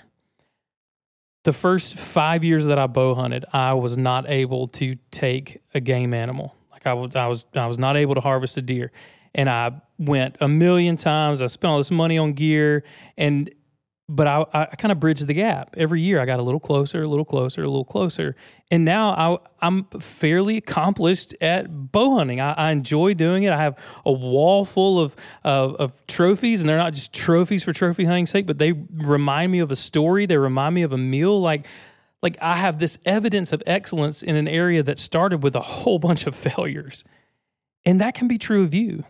The 1.44 1.54
first 1.54 1.94
five 1.94 2.44
years 2.44 2.66
that 2.66 2.78
I 2.78 2.86
bow 2.86 3.14
hunted, 3.14 3.46
I 3.50 3.72
was 3.72 3.96
not 3.96 4.28
able 4.28 4.68
to 4.68 4.96
take 5.10 5.62
a 5.72 5.80
game 5.80 6.12
animal. 6.12 6.54
Like 6.70 6.86
I 6.86 6.92
was, 6.92 7.16
I 7.16 7.28
was, 7.28 7.46
I 7.54 7.66
was 7.66 7.78
not 7.78 7.96
able 7.96 8.14
to 8.14 8.20
harvest 8.20 8.58
a 8.58 8.62
deer, 8.62 8.92
and 9.34 9.48
I 9.48 9.80
went 9.96 10.36
a 10.42 10.48
million 10.48 10.96
times. 10.96 11.40
I 11.40 11.46
spent 11.46 11.70
all 11.70 11.78
this 11.78 11.90
money 11.90 12.18
on 12.18 12.34
gear, 12.34 12.84
and 13.16 13.50
but 14.08 14.26
I, 14.26 14.46
I 14.54 14.64
kind 14.76 14.90
of 14.90 14.98
bridged 14.98 15.26
the 15.26 15.34
gap. 15.34 15.74
Every 15.76 16.00
year 16.00 16.18
I 16.18 16.24
got 16.24 16.40
a 16.40 16.42
little 16.42 16.60
closer, 16.60 17.02
a 17.02 17.06
little 17.06 17.26
closer, 17.26 17.62
a 17.62 17.68
little 17.68 17.84
closer. 17.84 18.34
And 18.70 18.84
now 18.84 19.40
I, 19.60 19.66
am 19.66 19.84
fairly 20.00 20.56
accomplished 20.56 21.34
at 21.42 21.92
bow 21.92 22.16
hunting. 22.16 22.40
I, 22.40 22.52
I, 22.52 22.70
enjoy 22.70 23.12
doing 23.12 23.42
it. 23.42 23.52
I 23.52 23.58
have 23.58 23.78
a 24.06 24.12
wall 24.12 24.64
full 24.64 24.98
of, 24.98 25.14
of, 25.44 25.76
of, 25.76 26.06
trophies, 26.06 26.60
and 26.60 26.68
they're 26.68 26.78
not 26.78 26.94
just 26.94 27.12
trophies 27.12 27.62
for 27.62 27.74
trophy 27.74 28.04
hunting's 28.04 28.30
sake, 28.30 28.46
but 28.46 28.56
they 28.56 28.72
remind 28.72 29.52
me 29.52 29.58
of 29.58 29.70
a 29.70 29.76
story. 29.76 30.24
They 30.24 30.38
remind 30.38 30.74
me 30.74 30.82
of 30.82 30.92
a 30.92 30.98
meal. 30.98 31.38
Like, 31.38 31.66
like 32.22 32.38
I 32.40 32.56
have 32.56 32.78
this 32.78 32.98
evidence 33.04 33.52
of 33.52 33.62
excellence 33.66 34.22
in 34.22 34.36
an 34.36 34.48
area 34.48 34.82
that 34.82 34.98
started 34.98 35.42
with 35.42 35.54
a 35.54 35.60
whole 35.60 35.98
bunch 35.98 36.26
of 36.26 36.34
failures. 36.34 37.04
And 37.84 38.00
that 38.00 38.14
can 38.14 38.26
be 38.26 38.38
true 38.38 38.64
of 38.64 38.72
you 38.72 39.04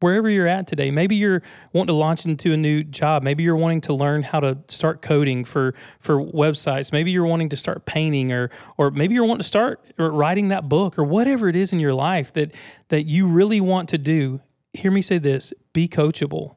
wherever 0.00 0.28
you're 0.28 0.46
at 0.46 0.66
today. 0.66 0.90
Maybe 0.90 1.16
you're 1.16 1.42
wanting 1.72 1.88
to 1.88 1.94
launch 1.94 2.24
into 2.24 2.52
a 2.52 2.56
new 2.56 2.82
job. 2.82 3.22
Maybe 3.22 3.42
you're 3.42 3.56
wanting 3.56 3.82
to 3.82 3.94
learn 3.94 4.22
how 4.22 4.40
to 4.40 4.58
start 4.68 5.02
coding 5.02 5.44
for 5.44 5.74
for 5.98 6.16
websites. 6.16 6.92
Maybe 6.92 7.10
you're 7.10 7.26
wanting 7.26 7.50
to 7.50 7.56
start 7.56 7.84
painting 7.86 8.32
or 8.32 8.50
or 8.76 8.90
maybe 8.90 9.14
you're 9.14 9.24
wanting 9.24 9.42
to 9.42 9.48
start 9.48 9.84
writing 9.98 10.48
that 10.48 10.68
book 10.68 10.98
or 10.98 11.04
whatever 11.04 11.48
it 11.48 11.56
is 11.56 11.72
in 11.72 11.80
your 11.80 11.94
life 11.94 12.32
that 12.32 12.54
that 12.88 13.04
you 13.04 13.28
really 13.28 13.60
want 13.60 13.88
to 13.90 13.98
do. 13.98 14.40
Hear 14.72 14.90
me 14.90 15.02
say 15.02 15.18
this, 15.18 15.52
be 15.72 15.88
coachable 15.88 16.56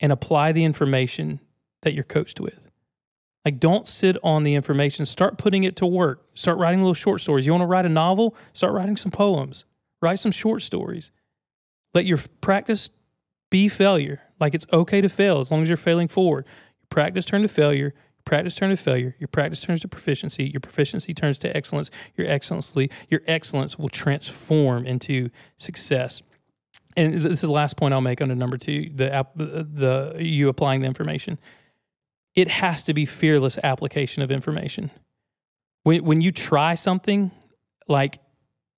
and 0.00 0.10
apply 0.10 0.52
the 0.52 0.64
information 0.64 1.40
that 1.82 1.94
you're 1.94 2.04
coached 2.04 2.40
with. 2.40 2.68
Like, 3.44 3.58
don't 3.58 3.88
sit 3.88 4.16
on 4.22 4.44
the 4.44 4.54
information. 4.54 5.04
Start 5.04 5.36
putting 5.36 5.64
it 5.64 5.74
to 5.76 5.86
work. 5.86 6.24
Start 6.34 6.58
writing 6.58 6.80
little 6.80 6.94
short 6.94 7.20
stories. 7.20 7.44
You 7.44 7.52
want 7.52 7.62
to 7.62 7.66
write 7.66 7.84
a 7.84 7.88
novel? 7.88 8.36
Start 8.52 8.72
writing 8.72 8.96
some 8.96 9.10
poems. 9.10 9.64
Write 10.00 10.20
some 10.20 10.32
short 10.32 10.62
stories 10.62 11.10
let 11.94 12.06
your 12.06 12.18
practice 12.40 12.90
be 13.50 13.68
failure. 13.68 14.20
Like 14.40 14.54
it's 14.54 14.66
okay 14.72 15.00
to 15.00 15.08
fail 15.08 15.40
as 15.40 15.50
long 15.50 15.62
as 15.62 15.68
you're 15.68 15.76
failing 15.76 16.08
forward. 16.08 16.46
Your 16.80 16.86
practice 16.88 17.24
turn 17.24 17.42
to 17.42 17.48
failure. 17.48 17.94
Your 17.94 18.24
practice 18.24 18.54
turn 18.54 18.70
to 18.70 18.76
failure. 18.76 19.14
Your 19.18 19.28
practice 19.28 19.60
turns 19.60 19.80
to 19.82 19.88
proficiency. 19.88 20.44
Your 20.44 20.60
proficiency 20.60 21.12
turns 21.12 21.38
to 21.40 21.56
excellence. 21.56 21.90
Your 22.16 22.26
excellency, 22.26 22.90
your 23.08 23.20
excellence 23.26 23.78
will 23.78 23.88
transform 23.88 24.86
into 24.86 25.30
success. 25.58 26.22
And 26.96 27.14
this 27.14 27.32
is 27.32 27.40
the 27.42 27.50
last 27.50 27.76
point 27.76 27.94
I'll 27.94 28.00
make 28.00 28.20
under 28.20 28.34
number 28.34 28.58
two: 28.58 28.90
the 28.94 29.26
the 29.34 30.16
you 30.18 30.48
applying 30.48 30.80
the 30.80 30.86
information. 30.86 31.38
It 32.34 32.48
has 32.48 32.82
to 32.84 32.94
be 32.94 33.04
fearless 33.04 33.58
application 33.62 34.22
of 34.22 34.30
information. 34.30 34.90
When 35.82 36.04
when 36.04 36.20
you 36.20 36.32
try 36.32 36.74
something, 36.74 37.30
like 37.88 38.18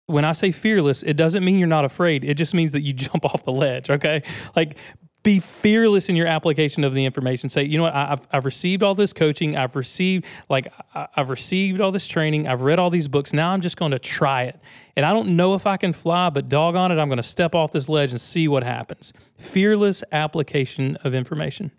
when 0.07 0.25
I 0.25 0.33
say 0.33 0.53
fearless, 0.53 1.03
it 1.03 1.15
doesn't 1.15 1.45
mean 1.45 1.59
you're 1.59 1.69
not 1.69 1.85
afraid. 1.85 2.25
It 2.25 2.35
just 2.35 2.55
means 2.55 2.73
that 2.73 2.83
you 2.83 2.93
jump 3.07 3.25
off 3.25 3.45
the 3.45 3.53
ledge, 3.53 3.91
okay? 3.91 4.23
Like, 4.55 4.77
be 5.23 5.41
fearless 5.41 6.11
in 6.11 6.17
your 6.17 6.27
application 6.27 6.85
of 6.85 6.93
the 6.93 7.07
information. 7.07 7.49
Say, 7.49 7.65
you 7.65 7.79
know 7.79 7.85
what, 7.85 7.95
I've, 7.95 8.29
I've 8.31 8.45
received 8.45 8.83
all 8.83 8.95
this 8.95 9.15
coaching. 9.15 9.57
I've 9.57 9.75
received, 9.75 10.27
like, 10.51 10.71
I've 10.95 11.31
received 11.31 11.81
all 11.81 11.91
this 11.91 12.07
training. 12.07 12.47
I've 12.47 12.61
read 12.61 12.79
all 12.79 12.91
these 12.91 13.09
books. 13.09 13.33
Now 13.33 13.51
I'm 13.51 13.63
just 13.63 13.79
going 13.79 13.93
to 13.93 13.99
try 13.99 14.43
it. 14.43 14.61
And 14.97 15.07
I 15.07 15.15
don't 15.15 15.35
know 15.35 15.55
if 15.55 15.67
I 15.67 15.79
can 15.79 15.95
fly, 15.95 16.29
but 16.29 16.51
doggone 16.51 16.93
it, 16.93 16.99
I'm 16.99 17.09
going 17.09 17.17
to 17.17 17.23
step 17.23 17.55
off 17.55 17.73
this 17.73 17.89
ledge 17.89 18.11
and 18.11 18.21
see 18.21 18.47
what 18.49 18.65
happens. 18.65 19.15
Fearless 19.39 20.05
application 20.13 20.97
of 21.05 21.15
information. 21.15 21.73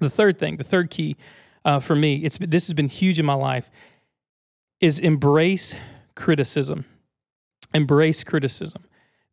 The 0.00 0.10
third 0.10 0.40
thing, 0.40 0.56
the 0.56 0.64
third 0.64 0.90
key 0.90 1.16
uh, 1.64 1.78
for 1.78 1.94
me, 1.94 2.16
it's 2.16 2.38
this 2.38 2.66
has 2.66 2.74
been 2.74 2.88
huge 2.88 3.20
in 3.20 3.24
my 3.24 3.34
life, 3.34 3.70
is 4.80 4.98
embrace 4.98 5.76
criticism 6.16 6.84
embrace 7.74 8.24
criticism. 8.24 8.84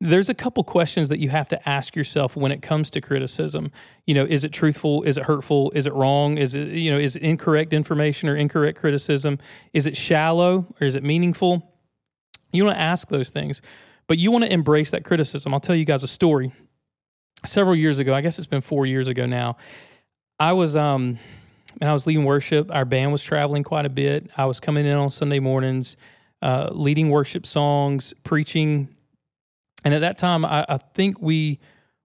There's 0.01 0.29
a 0.29 0.33
couple 0.33 0.63
questions 0.63 1.09
that 1.09 1.19
you 1.19 1.29
have 1.29 1.49
to 1.49 1.69
ask 1.69 1.95
yourself 1.95 2.37
when 2.37 2.53
it 2.53 2.61
comes 2.61 2.89
to 2.91 3.01
criticism. 3.01 3.71
You 4.05 4.13
know 4.13 4.25
is 4.25 4.43
it 4.43 4.53
truthful? 4.53 5.03
Is 5.03 5.17
it 5.17 5.25
hurtful? 5.25 5.71
Is 5.75 5.85
it 5.85 5.93
wrong? 5.93 6.37
Is 6.37 6.55
it 6.55 6.69
you 6.69 6.89
know 6.89 6.97
is 6.97 7.15
it 7.15 7.21
incorrect 7.21 7.73
information 7.73 8.29
or 8.29 8.35
incorrect 8.35 8.79
criticism? 8.79 9.39
Is 9.73 9.85
it 9.85 9.97
shallow 9.97 10.73
or 10.79 10.87
is 10.87 10.95
it 10.95 11.03
meaningful? 11.03 11.73
You 12.53 12.65
want 12.65 12.77
to 12.77 12.81
ask 12.81 13.09
those 13.09 13.29
things 13.29 13.61
but 14.09 14.17
you 14.17 14.31
want 14.31 14.43
to 14.43 14.51
embrace 14.51 14.89
that 14.91 15.05
criticism. 15.05 15.53
I'll 15.53 15.59
tell 15.59 15.75
you 15.75 15.85
guys 15.85 16.01
a 16.03 16.07
story. 16.07 16.51
Several 17.45 17.75
years 17.75 17.99
ago 17.99 18.13
i 18.13 18.19
guess 18.19 18.37
it's 18.37 18.47
been 18.47 18.59
four 18.59 18.85
years 18.85 19.07
ago 19.07 19.25
now 19.25 19.55
i 20.41 20.51
was 20.51 20.75
um 20.75 21.17
i 21.81 21.93
was 21.93 22.05
leading 22.05 22.25
worship 22.25 22.69
our 22.69 22.83
band 22.83 23.13
was 23.13 23.23
traveling 23.23 23.63
quite 23.63 23.85
a 23.85 23.89
bit. 23.89 24.29
I 24.35 24.43
was 24.43 24.59
coming 24.59 24.85
in 24.85 24.91
on 24.97 25.09
sunday 25.09 25.39
mornings 25.39 25.95
uh, 26.41 26.69
leading 26.71 27.09
worship 27.09 27.45
songs, 27.45 28.13
preaching. 28.23 28.89
And 29.83 29.93
at 29.93 30.01
that 30.01 30.17
time, 30.17 30.45
I, 30.45 30.65
I 30.67 30.77
think 30.77 31.21
we 31.21 31.59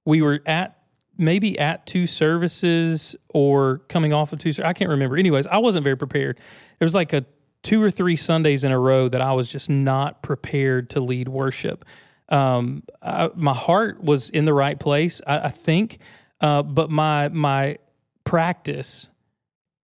we 0.04 0.22
were 0.22 0.40
at 0.46 0.78
maybe 1.16 1.58
at 1.58 1.86
two 1.86 2.06
services 2.06 3.16
or 3.28 3.78
coming 3.88 4.12
off 4.12 4.32
of 4.32 4.38
two. 4.38 4.52
I 4.64 4.72
can't 4.72 4.90
remember. 4.90 5.16
Anyways, 5.16 5.46
I 5.46 5.58
wasn't 5.58 5.84
very 5.84 5.96
prepared. 5.96 6.38
There 6.78 6.86
was 6.86 6.94
like 6.94 7.12
a 7.12 7.24
two 7.62 7.82
or 7.82 7.90
three 7.90 8.16
Sundays 8.16 8.64
in 8.64 8.72
a 8.72 8.78
row 8.78 9.08
that 9.08 9.20
I 9.20 9.32
was 9.32 9.50
just 9.50 9.70
not 9.70 10.22
prepared 10.22 10.90
to 10.90 11.00
lead 11.00 11.28
worship. 11.28 11.84
Um, 12.28 12.82
I, 13.02 13.30
my 13.34 13.54
heart 13.54 14.02
was 14.02 14.30
in 14.30 14.44
the 14.44 14.54
right 14.54 14.78
place, 14.78 15.20
I, 15.26 15.40
I 15.40 15.48
think, 15.48 15.98
uh, 16.40 16.62
but 16.62 16.90
my 16.90 17.28
my 17.28 17.78
practice 18.24 19.08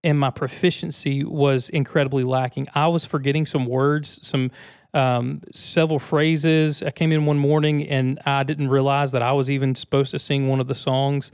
and 0.03 0.19
my 0.19 0.29
proficiency 0.29 1.23
was 1.23 1.69
incredibly 1.69 2.23
lacking. 2.23 2.67
I 2.73 2.87
was 2.87 3.05
forgetting 3.05 3.45
some 3.45 3.65
words, 3.65 4.25
some 4.25 4.51
um, 4.93 5.41
several 5.53 5.99
phrases. 5.99 6.83
I 6.83 6.91
came 6.91 7.11
in 7.11 7.25
one 7.25 7.37
morning 7.37 7.87
and 7.87 8.19
I 8.25 8.43
didn't 8.43 8.69
realize 8.69 9.11
that 9.11 9.21
I 9.21 9.31
was 9.31 9.49
even 9.49 9.75
supposed 9.75 10.11
to 10.11 10.19
sing 10.19 10.49
one 10.49 10.59
of 10.59 10.67
the 10.67 10.75
songs, 10.75 11.31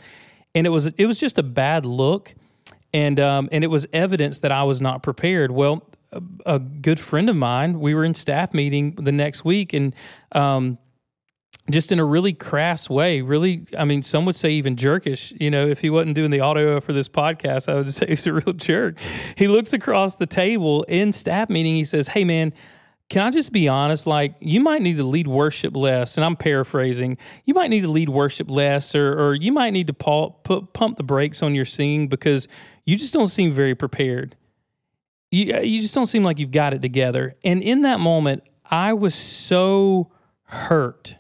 and 0.54 0.68
it 0.68 0.70
was 0.70 0.88
it 0.88 1.06
was 1.06 1.20
just 1.20 1.38
a 1.38 1.44
bad 1.44 1.86
look, 1.86 2.36
and 2.94 3.20
um, 3.20 3.50
and 3.52 3.64
it 3.64 3.68
was 3.68 3.88
evidence 3.94 4.40
that 4.40 4.52
I 4.52 4.64
was 4.64 4.82
not 4.82 5.02
prepared. 5.02 5.52
Well, 5.52 5.84
a, 6.12 6.22
a, 6.46 6.60
good 6.60 7.00
friend 7.00 7.30
of 7.30 7.36
mine, 7.36 7.80
we 7.80 7.94
were 7.94 8.04
in 8.04 8.14
staff 8.14 8.54
meeting 8.54 8.96
the 8.96 9.12
next 9.12 9.44
week, 9.44 9.74
and 9.74 9.94
um, 10.34 10.78
just 11.70 11.92
in 11.92 12.00
a 12.00 12.06
really 12.06 12.34
crass 12.34 12.90
way, 12.90 13.22
really, 13.22 13.66
I 13.78 13.86
mean, 13.86 14.02
some 14.02 14.26
would 14.26 14.36
say 14.36 14.52
even 14.52 14.76
jerkish. 14.76 15.36
You 15.40 15.52
know, 15.52 15.68
if 15.68 15.82
he 15.82 15.90
wasn't 15.90 16.16
doing 16.16 16.32
the 16.32 16.40
audio 16.40 16.80
for 16.80 16.94
this 16.94 17.10
podcast, 17.10 17.72
I 17.72 17.76
would 17.76 17.94
say 17.94 18.08
he's 18.08 18.28
a 18.28 18.34
real 18.34 18.54
jerk. 18.54 18.98
He 19.36 19.48
looks 19.48 19.74
across 19.74 20.16
the 20.16 20.26
table 20.26 20.84
in 20.84 21.14
staff 21.14 21.50
meeting. 21.50 21.76
He 21.76 21.86
says, 21.86 22.10
Hey, 22.10 22.24
man, 22.24 22.54
can 23.10 23.26
I 23.26 23.32
just 23.32 23.52
be 23.52 23.68
honest? 23.68 24.06
Like, 24.06 24.36
you 24.40 24.60
might 24.60 24.82
need 24.82 24.98
to 24.98 25.04
lead 25.04 25.28
worship 25.28 25.76
less. 25.76 26.18
And 26.18 26.26
I'm 26.26 26.36
paraphrasing. 26.36 27.18
You 27.46 27.54
might 27.54 27.70
need 27.70 27.82
to 27.82 27.92
lead 27.92 28.10
worship 28.10 28.50
less, 28.50 28.96
or, 28.96 29.14
or 29.14 29.36
you 29.36 29.52
might 29.52 29.72
need 29.72 29.88
to 29.88 29.94
put, 29.94 30.74
pump 30.74 30.98
the 30.98 31.04
brakes 31.04 31.42
on 31.42 31.56
your 31.56 31.66
singing 31.66 32.08
because 32.08 32.48
you 32.86 32.98
just 32.98 33.14
don't 33.14 33.30
seem 33.30 33.52
very 33.52 33.76
prepared. 33.76 34.36
You, 35.32 35.56
uh, 35.56 35.60
you 35.60 35.82
just 35.82 35.96
don't 35.96 36.06
seem 36.06 36.24
like 36.24 36.40
you've 36.40 36.52
got 36.52 36.74
it 36.74 36.82
together. 36.82 37.34
And 37.44 37.62
in 37.62 37.82
that 37.84 38.00
moment, 38.00 38.44
I 38.70 38.94
was 38.94 39.16
so 39.16 40.12
hurt. 40.44 41.16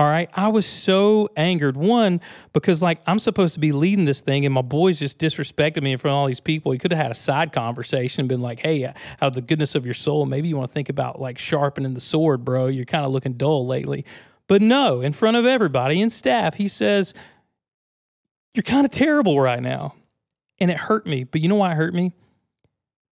All 0.00 0.06
right. 0.06 0.30
I 0.32 0.48
was 0.48 0.64
so 0.64 1.28
angered. 1.36 1.76
One, 1.76 2.22
because 2.54 2.80
like 2.80 3.02
I'm 3.06 3.18
supposed 3.18 3.52
to 3.52 3.60
be 3.60 3.70
leading 3.70 4.06
this 4.06 4.22
thing 4.22 4.46
and 4.46 4.54
my 4.54 4.62
boys 4.62 4.98
just 4.98 5.18
disrespected 5.18 5.82
me 5.82 5.92
in 5.92 5.98
front 5.98 6.14
of 6.14 6.16
all 6.16 6.26
these 6.26 6.40
people. 6.40 6.72
He 6.72 6.78
could 6.78 6.90
have 6.90 6.98
had 6.98 7.10
a 7.10 7.14
side 7.14 7.52
conversation 7.52 8.22
and 8.22 8.28
been 8.30 8.40
like, 8.40 8.60
hey, 8.60 8.82
uh, 8.86 8.94
out 9.20 9.28
of 9.28 9.34
the 9.34 9.42
goodness 9.42 9.74
of 9.74 9.84
your 9.84 9.92
soul, 9.92 10.24
maybe 10.24 10.48
you 10.48 10.56
want 10.56 10.70
to 10.70 10.72
think 10.72 10.88
about 10.88 11.20
like 11.20 11.36
sharpening 11.36 11.92
the 11.92 12.00
sword, 12.00 12.46
bro. 12.46 12.68
You're 12.68 12.86
kind 12.86 13.04
of 13.04 13.12
looking 13.12 13.34
dull 13.34 13.66
lately. 13.66 14.06
But 14.46 14.62
no, 14.62 15.02
in 15.02 15.12
front 15.12 15.36
of 15.36 15.44
everybody 15.44 16.00
and 16.00 16.10
staff, 16.10 16.54
he 16.54 16.66
says, 16.66 17.12
You're 18.54 18.62
kind 18.62 18.86
of 18.86 18.90
terrible 18.90 19.38
right 19.38 19.60
now. 19.60 19.96
And 20.58 20.70
it 20.70 20.78
hurt 20.78 21.06
me. 21.06 21.24
But 21.24 21.42
you 21.42 21.48
know 21.48 21.56
why 21.56 21.72
it 21.72 21.76
hurt 21.76 21.92
me? 21.92 22.14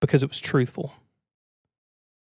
Because 0.02 0.22
it 0.22 0.30
was 0.30 0.40
truthful 0.40 0.94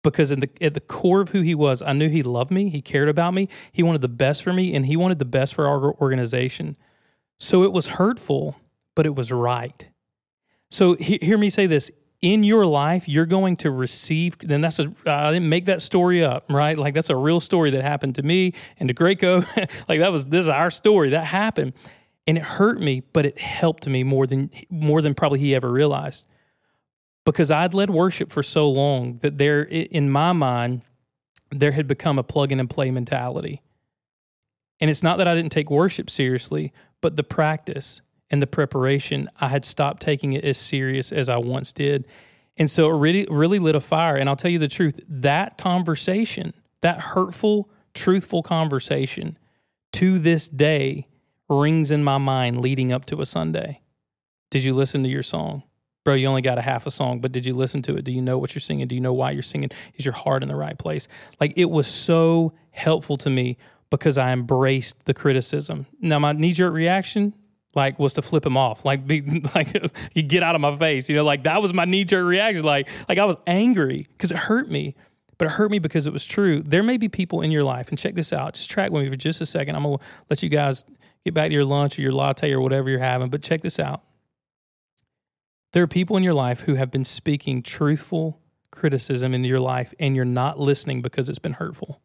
because 0.04 0.28
the, 0.28 0.48
at 0.60 0.74
the 0.74 0.80
core 0.80 1.20
of 1.20 1.30
who 1.30 1.40
he 1.40 1.54
was, 1.56 1.82
I 1.82 1.92
knew 1.92 2.08
he 2.08 2.22
loved 2.22 2.52
me, 2.52 2.68
he 2.68 2.80
cared 2.80 3.08
about 3.08 3.34
me, 3.34 3.48
he 3.72 3.82
wanted 3.82 4.02
the 4.02 4.08
best 4.08 4.44
for 4.44 4.52
me, 4.52 4.74
and 4.74 4.86
he 4.86 4.96
wanted 4.96 5.18
the 5.18 5.24
best 5.24 5.54
for 5.54 5.66
our 5.66 5.92
organization. 5.94 6.76
So 7.40 7.64
it 7.64 7.72
was 7.72 7.88
hurtful, 7.88 8.56
but 8.94 9.06
it 9.06 9.16
was 9.16 9.32
right. 9.32 9.88
So 10.70 10.94
he, 10.94 11.18
hear 11.20 11.38
me 11.38 11.50
say 11.50 11.66
this 11.66 11.90
in 12.20 12.44
your 12.44 12.64
life, 12.64 13.08
you're 13.08 13.26
going 13.26 13.56
to 13.58 13.70
receive, 13.70 14.36
and 14.48 14.62
that's 14.62 14.78
a, 14.78 14.92
I 15.06 15.32
didn't 15.32 15.48
make 15.48 15.66
that 15.66 15.82
story 15.82 16.24
up, 16.24 16.44
right? 16.48 16.78
Like 16.78 16.94
that's 16.94 17.10
a 17.10 17.16
real 17.16 17.40
story 17.40 17.70
that 17.70 17.82
happened 17.82 18.14
to 18.14 18.22
me 18.22 18.54
and 18.78 18.88
to 18.88 18.94
Greco. 18.94 19.38
like 19.88 20.00
that 20.00 20.12
was, 20.12 20.26
this 20.26 20.40
is 20.40 20.48
our 20.48 20.70
story 20.70 21.10
that 21.10 21.24
happened. 21.24 21.72
And 22.26 22.38
it 22.38 22.42
hurt 22.42 22.80
me, 22.80 23.02
but 23.12 23.26
it 23.26 23.38
helped 23.38 23.86
me 23.86 24.04
more 24.04 24.26
than, 24.26 24.50
more 24.70 25.02
than 25.02 25.14
probably 25.14 25.40
he 25.40 25.54
ever 25.54 25.70
realized 25.70 26.26
because 27.24 27.50
I'd 27.50 27.74
led 27.74 27.90
worship 27.90 28.30
for 28.30 28.42
so 28.42 28.68
long 28.70 29.16
that 29.16 29.38
there, 29.38 29.62
in 29.62 30.10
my 30.10 30.32
mind, 30.32 30.82
there 31.50 31.72
had 31.72 31.86
become 31.86 32.18
a 32.18 32.22
plug 32.22 32.52
in 32.52 32.60
and 32.60 32.68
play 32.68 32.90
mentality. 32.90 33.62
And 34.80 34.90
it's 34.90 35.02
not 35.02 35.18
that 35.18 35.28
I 35.28 35.34
didn't 35.34 35.52
take 35.52 35.70
worship 35.70 36.10
seriously, 36.10 36.72
but 37.00 37.16
the 37.16 37.24
practice 37.24 38.02
and 38.30 38.42
the 38.42 38.46
preparation, 38.46 39.30
I 39.40 39.48
had 39.48 39.64
stopped 39.64 40.02
taking 40.02 40.32
it 40.32 40.44
as 40.44 40.58
serious 40.58 41.12
as 41.12 41.28
I 41.28 41.36
once 41.36 41.72
did. 41.72 42.06
And 42.56 42.70
so 42.70 42.90
it 42.90 42.98
really, 42.98 43.26
really 43.30 43.58
lit 43.58 43.74
a 43.74 43.80
fire. 43.80 44.16
And 44.16 44.28
I'll 44.28 44.36
tell 44.36 44.50
you 44.50 44.58
the 44.58 44.68
truth 44.68 45.00
that 45.08 45.58
conversation, 45.58 46.52
that 46.80 46.98
hurtful, 47.00 47.70
truthful 47.94 48.42
conversation 48.42 49.38
to 49.92 50.18
this 50.18 50.48
day 50.48 51.06
rings 51.48 51.90
in 51.90 52.02
my 52.02 52.18
mind 52.18 52.60
leading 52.60 52.92
up 52.92 53.04
to 53.06 53.20
a 53.20 53.26
Sunday. 53.26 53.80
Did 54.50 54.64
you 54.64 54.74
listen 54.74 55.02
to 55.02 55.08
your 55.08 55.22
song? 55.22 55.62
Bro, 56.04 56.14
you 56.14 56.26
only 56.26 56.42
got 56.42 56.58
a 56.58 56.62
half 56.62 56.86
a 56.86 56.90
song, 56.90 57.20
but 57.20 57.32
did 57.32 57.46
you 57.46 57.54
listen 57.54 57.82
to 57.82 57.96
it? 57.96 58.04
Do 58.04 58.12
you 58.12 58.20
know 58.20 58.38
what 58.38 58.54
you're 58.54 58.60
singing? 58.60 58.86
Do 58.86 58.94
you 58.94 59.00
know 59.00 59.14
why 59.14 59.30
you're 59.32 59.42
singing? 59.42 59.70
Is 59.96 60.04
your 60.04 60.12
heart 60.14 60.42
in 60.42 60.48
the 60.48 60.56
right 60.56 60.78
place? 60.78 61.08
Like 61.40 61.54
it 61.56 61.70
was 61.70 61.86
so 61.86 62.52
helpful 62.70 63.16
to 63.18 63.30
me 63.30 63.56
because 63.90 64.18
I 64.18 64.32
embraced 64.32 65.06
the 65.06 65.14
criticism. 65.14 65.86
Now 66.00 66.18
my 66.18 66.32
knee 66.32 66.52
jerk 66.52 66.74
reaction, 66.74 67.32
like, 67.74 67.98
was 67.98 68.14
to 68.14 68.22
flip 68.22 68.46
him 68.46 68.56
off, 68.56 68.84
like, 68.84 69.06
be 69.06 69.22
like, 69.54 69.68
you 70.14 70.22
get 70.22 70.42
out 70.42 70.54
of 70.54 70.60
my 70.60 70.76
face, 70.76 71.08
you 71.08 71.16
know, 71.16 71.24
like 71.24 71.44
that 71.44 71.62
was 71.62 71.72
my 71.72 71.84
knee 71.84 72.04
jerk 72.04 72.26
reaction. 72.26 72.64
Like, 72.64 72.88
like 73.08 73.18
I 73.18 73.24
was 73.24 73.36
angry 73.46 74.06
because 74.12 74.30
it 74.30 74.36
hurt 74.36 74.68
me, 74.68 74.94
but 75.38 75.46
it 75.46 75.52
hurt 75.52 75.70
me 75.70 75.78
because 75.78 76.06
it 76.06 76.12
was 76.12 76.26
true. 76.26 76.62
There 76.62 76.82
may 76.82 76.98
be 76.98 77.08
people 77.08 77.40
in 77.40 77.50
your 77.50 77.64
life, 77.64 77.88
and 77.88 77.98
check 77.98 78.14
this 78.14 78.32
out. 78.32 78.54
Just 78.54 78.70
track 78.70 78.90
with 78.92 79.02
me 79.02 79.10
for 79.10 79.16
just 79.16 79.40
a 79.40 79.46
second. 79.46 79.74
I'm 79.74 79.82
gonna 79.82 79.98
let 80.30 80.42
you 80.42 80.48
guys 80.48 80.84
get 81.24 81.34
back 81.34 81.48
to 81.48 81.54
your 81.54 81.64
lunch 81.64 81.98
or 81.98 82.02
your 82.02 82.12
latte 82.12 82.52
or 82.52 82.60
whatever 82.60 82.90
you're 82.90 82.98
having, 82.98 83.30
but 83.30 83.42
check 83.42 83.62
this 83.62 83.78
out 83.80 84.02
there 85.74 85.82
are 85.82 85.88
people 85.88 86.16
in 86.16 86.22
your 86.22 86.34
life 86.34 86.60
who 86.60 86.76
have 86.76 86.92
been 86.92 87.04
speaking 87.04 87.60
truthful 87.60 88.40
criticism 88.70 89.34
into 89.34 89.48
your 89.48 89.58
life 89.58 89.92
and 89.98 90.14
you're 90.14 90.24
not 90.24 90.56
listening 90.56 91.02
because 91.02 91.28
it's 91.28 91.40
been 91.40 91.54
hurtful. 91.54 92.00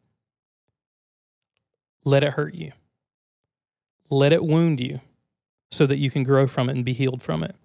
Let 2.03 2.23
it 2.23 2.33
hurt 2.33 2.55
you. 2.55 2.71
Let 4.09 4.33
it 4.33 4.43
wound 4.43 4.79
you 4.79 5.01
so 5.69 5.85
that 5.85 5.97
you 5.97 6.09
can 6.09 6.23
grow 6.23 6.47
from 6.47 6.67
it 6.67 6.77
and 6.77 6.83
be 6.83 6.93
healed 6.93 7.21
from 7.21 7.43
it. 7.43 7.55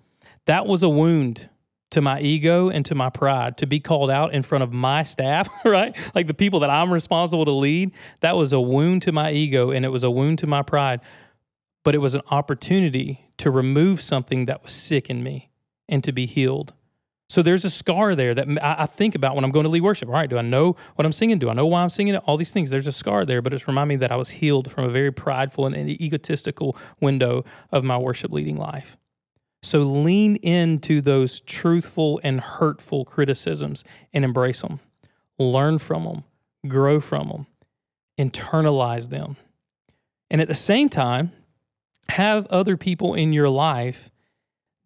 That 0.44 0.66
was 0.66 0.82
a 0.82 0.90
wound 0.90 1.48
to 1.92 2.02
my 2.02 2.20
ego 2.20 2.68
and 2.68 2.84
to 2.84 2.94
my 2.94 3.08
pride 3.08 3.56
to 3.56 3.66
be 3.66 3.80
called 3.80 4.10
out 4.10 4.34
in 4.34 4.42
front 4.42 4.62
of 4.62 4.74
my 4.74 5.04
staff, 5.04 5.48
right? 5.64 5.96
Like 6.14 6.26
the 6.26 6.34
people 6.34 6.60
that 6.60 6.70
I'm 6.70 6.92
responsible 6.92 7.46
to 7.46 7.50
lead. 7.50 7.92
That 8.20 8.36
was 8.36 8.52
a 8.52 8.60
wound 8.60 9.00
to 9.02 9.12
my 9.12 9.32
ego 9.32 9.70
and 9.70 9.86
it 9.86 9.90
was 9.90 10.02
a 10.02 10.10
wound 10.10 10.38
to 10.40 10.46
my 10.46 10.60
pride. 10.60 11.00
But 11.82 11.94
it 11.94 11.98
was 11.98 12.14
an 12.14 12.22
opportunity 12.30 13.30
to 13.38 13.50
remove 13.50 14.02
something 14.02 14.44
that 14.44 14.62
was 14.62 14.72
sick 14.72 15.08
in 15.08 15.22
me 15.22 15.48
and 15.88 16.02
to 16.04 16.12
be 16.12 16.26
healed. 16.26 16.72
So 17.28 17.40
there's 17.42 17.64
a 17.64 17.70
scar 17.70 18.14
there 18.14 18.34
that 18.34 18.46
I 18.62 18.86
think 18.86 19.14
about 19.14 19.34
when 19.34 19.44
I'm 19.44 19.50
going 19.50 19.64
to 19.64 19.70
lead 19.70 19.82
worship. 19.82 20.08
All 20.08 20.14
right, 20.14 20.28
do 20.28 20.36
I 20.36 20.42
know 20.42 20.76
what 20.94 21.06
I'm 21.06 21.12
singing? 21.12 21.38
Do 21.38 21.48
I 21.48 21.54
know 21.54 21.66
why 21.66 21.82
I'm 21.82 21.90
singing 21.90 22.14
it? 22.14 22.22
All 22.26 22.36
these 22.36 22.52
things. 22.52 22.70
There's 22.70 22.86
a 22.86 22.92
scar 22.92 23.24
there, 23.24 23.40
but 23.40 23.54
it's 23.54 23.66
reminding 23.66 23.96
me 23.96 24.00
that 24.00 24.12
I 24.12 24.16
was 24.16 24.30
healed 24.30 24.70
from 24.70 24.84
a 24.84 24.90
very 24.90 25.10
prideful 25.10 25.66
and 25.66 25.88
egotistical 25.88 26.76
window 27.00 27.44
of 27.72 27.82
my 27.82 27.96
worship 27.96 28.30
leading 28.30 28.58
life. 28.58 28.96
So 29.62 29.78
lean 29.78 30.36
into 30.36 31.00
those 31.00 31.40
truthful 31.40 32.20
and 32.22 32.40
hurtful 32.40 33.06
criticisms 33.06 33.82
and 34.12 34.22
embrace 34.22 34.60
them. 34.60 34.80
Learn 35.38 35.78
from 35.78 36.04
them, 36.04 36.24
grow 36.68 37.00
from 37.00 37.28
them, 37.28 37.46
internalize 38.18 39.08
them. 39.08 39.36
And 40.30 40.42
at 40.42 40.48
the 40.48 40.54
same 40.54 40.90
time, 40.90 41.32
have 42.10 42.46
other 42.48 42.76
people 42.76 43.14
in 43.14 43.32
your 43.32 43.48
life 43.48 44.10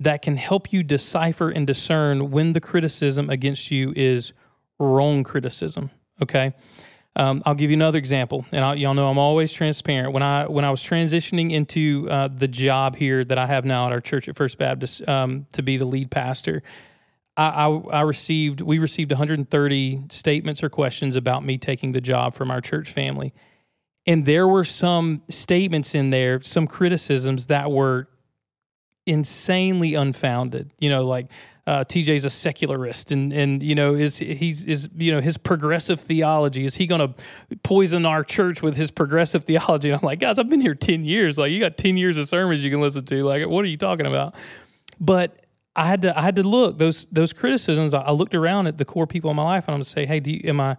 that 0.00 0.22
can 0.22 0.36
help 0.36 0.72
you 0.72 0.82
decipher 0.82 1.50
and 1.50 1.66
discern 1.66 2.30
when 2.30 2.52
the 2.52 2.60
criticism 2.60 3.30
against 3.30 3.70
you 3.70 3.92
is 3.96 4.32
wrong 4.78 5.24
criticism. 5.24 5.90
Okay. 6.22 6.54
Um, 7.16 7.42
I'll 7.44 7.54
give 7.54 7.70
you 7.70 7.76
another 7.76 7.98
example, 7.98 8.46
and 8.52 8.64
I, 8.64 8.74
y'all 8.74 8.94
know 8.94 9.08
I'm 9.08 9.18
always 9.18 9.52
transparent. 9.52 10.12
When 10.12 10.22
I 10.22 10.46
when 10.46 10.64
I 10.64 10.70
was 10.70 10.80
transitioning 10.80 11.50
into 11.50 12.06
uh, 12.08 12.28
the 12.28 12.46
job 12.46 12.94
here 12.94 13.24
that 13.24 13.36
I 13.36 13.46
have 13.46 13.64
now 13.64 13.86
at 13.86 13.92
our 13.92 14.00
church 14.00 14.28
at 14.28 14.36
First 14.36 14.56
Baptist 14.56 15.06
um, 15.08 15.46
to 15.52 15.62
be 15.62 15.78
the 15.78 15.84
lead 15.84 16.12
pastor, 16.12 16.62
I, 17.36 17.66
I, 17.66 17.66
I, 17.68 18.00
received 18.02 18.60
we 18.60 18.78
received 18.78 19.10
130 19.10 20.02
statements 20.10 20.62
or 20.62 20.68
questions 20.68 21.16
about 21.16 21.44
me 21.44 21.58
taking 21.58 21.90
the 21.90 22.00
job 22.00 22.34
from 22.34 22.52
our 22.52 22.60
church 22.60 22.92
family, 22.92 23.34
and 24.06 24.24
there 24.24 24.46
were 24.46 24.64
some 24.64 25.22
statements 25.28 25.96
in 25.96 26.10
there, 26.10 26.40
some 26.42 26.68
criticisms 26.68 27.48
that 27.48 27.72
were 27.72 28.06
insanely 29.08 29.94
unfounded. 29.94 30.70
You 30.78 30.90
know, 30.90 31.06
like 31.06 31.26
uh, 31.66 31.84
TJ's 31.84 32.24
a 32.24 32.30
secularist, 32.30 33.12
and 33.12 33.32
and 33.32 33.62
you 33.62 33.74
know 33.74 33.94
is 33.94 34.18
he's 34.18 34.64
is 34.64 34.88
you 34.96 35.12
know 35.12 35.20
his 35.20 35.36
progressive 35.36 36.00
theology 36.00 36.64
is 36.64 36.76
he 36.76 36.86
going 36.86 37.00
to 37.00 37.14
poison 37.62 38.06
our 38.06 38.24
church 38.24 38.62
with 38.62 38.76
his 38.76 38.90
progressive 38.90 39.44
theology? 39.44 39.90
And 39.90 39.98
I'm 40.02 40.06
like, 40.06 40.20
guys, 40.20 40.38
I've 40.38 40.48
been 40.48 40.60
here 40.60 40.74
ten 40.74 41.04
years. 41.04 41.36
Like 41.38 41.50
you 41.50 41.60
got 41.60 41.76
ten 41.76 41.96
years 41.96 42.16
of 42.16 42.28
sermons 42.28 42.62
you 42.62 42.70
can 42.70 42.80
listen 42.80 43.04
to. 43.04 43.24
Like 43.24 43.46
what 43.46 43.64
are 43.64 43.68
you 43.68 43.76
talking 43.76 44.06
about? 44.06 44.34
But 45.00 45.44
I 45.76 45.86
had 45.86 46.02
to 46.02 46.18
I 46.18 46.22
had 46.22 46.36
to 46.36 46.42
look 46.42 46.78
those 46.78 47.04
those 47.06 47.32
criticisms. 47.32 47.94
I 47.94 48.10
looked 48.10 48.34
around 48.34 48.66
at 48.66 48.78
the 48.78 48.84
core 48.84 49.06
people 49.06 49.30
in 49.30 49.36
my 49.36 49.44
life, 49.44 49.68
and 49.68 49.74
I'm 49.74 49.78
going 49.78 49.84
to 49.84 49.90
say, 49.90 50.06
hey, 50.06 50.20
do 50.20 50.30
you, 50.30 50.40
am 50.44 50.60
I 50.60 50.76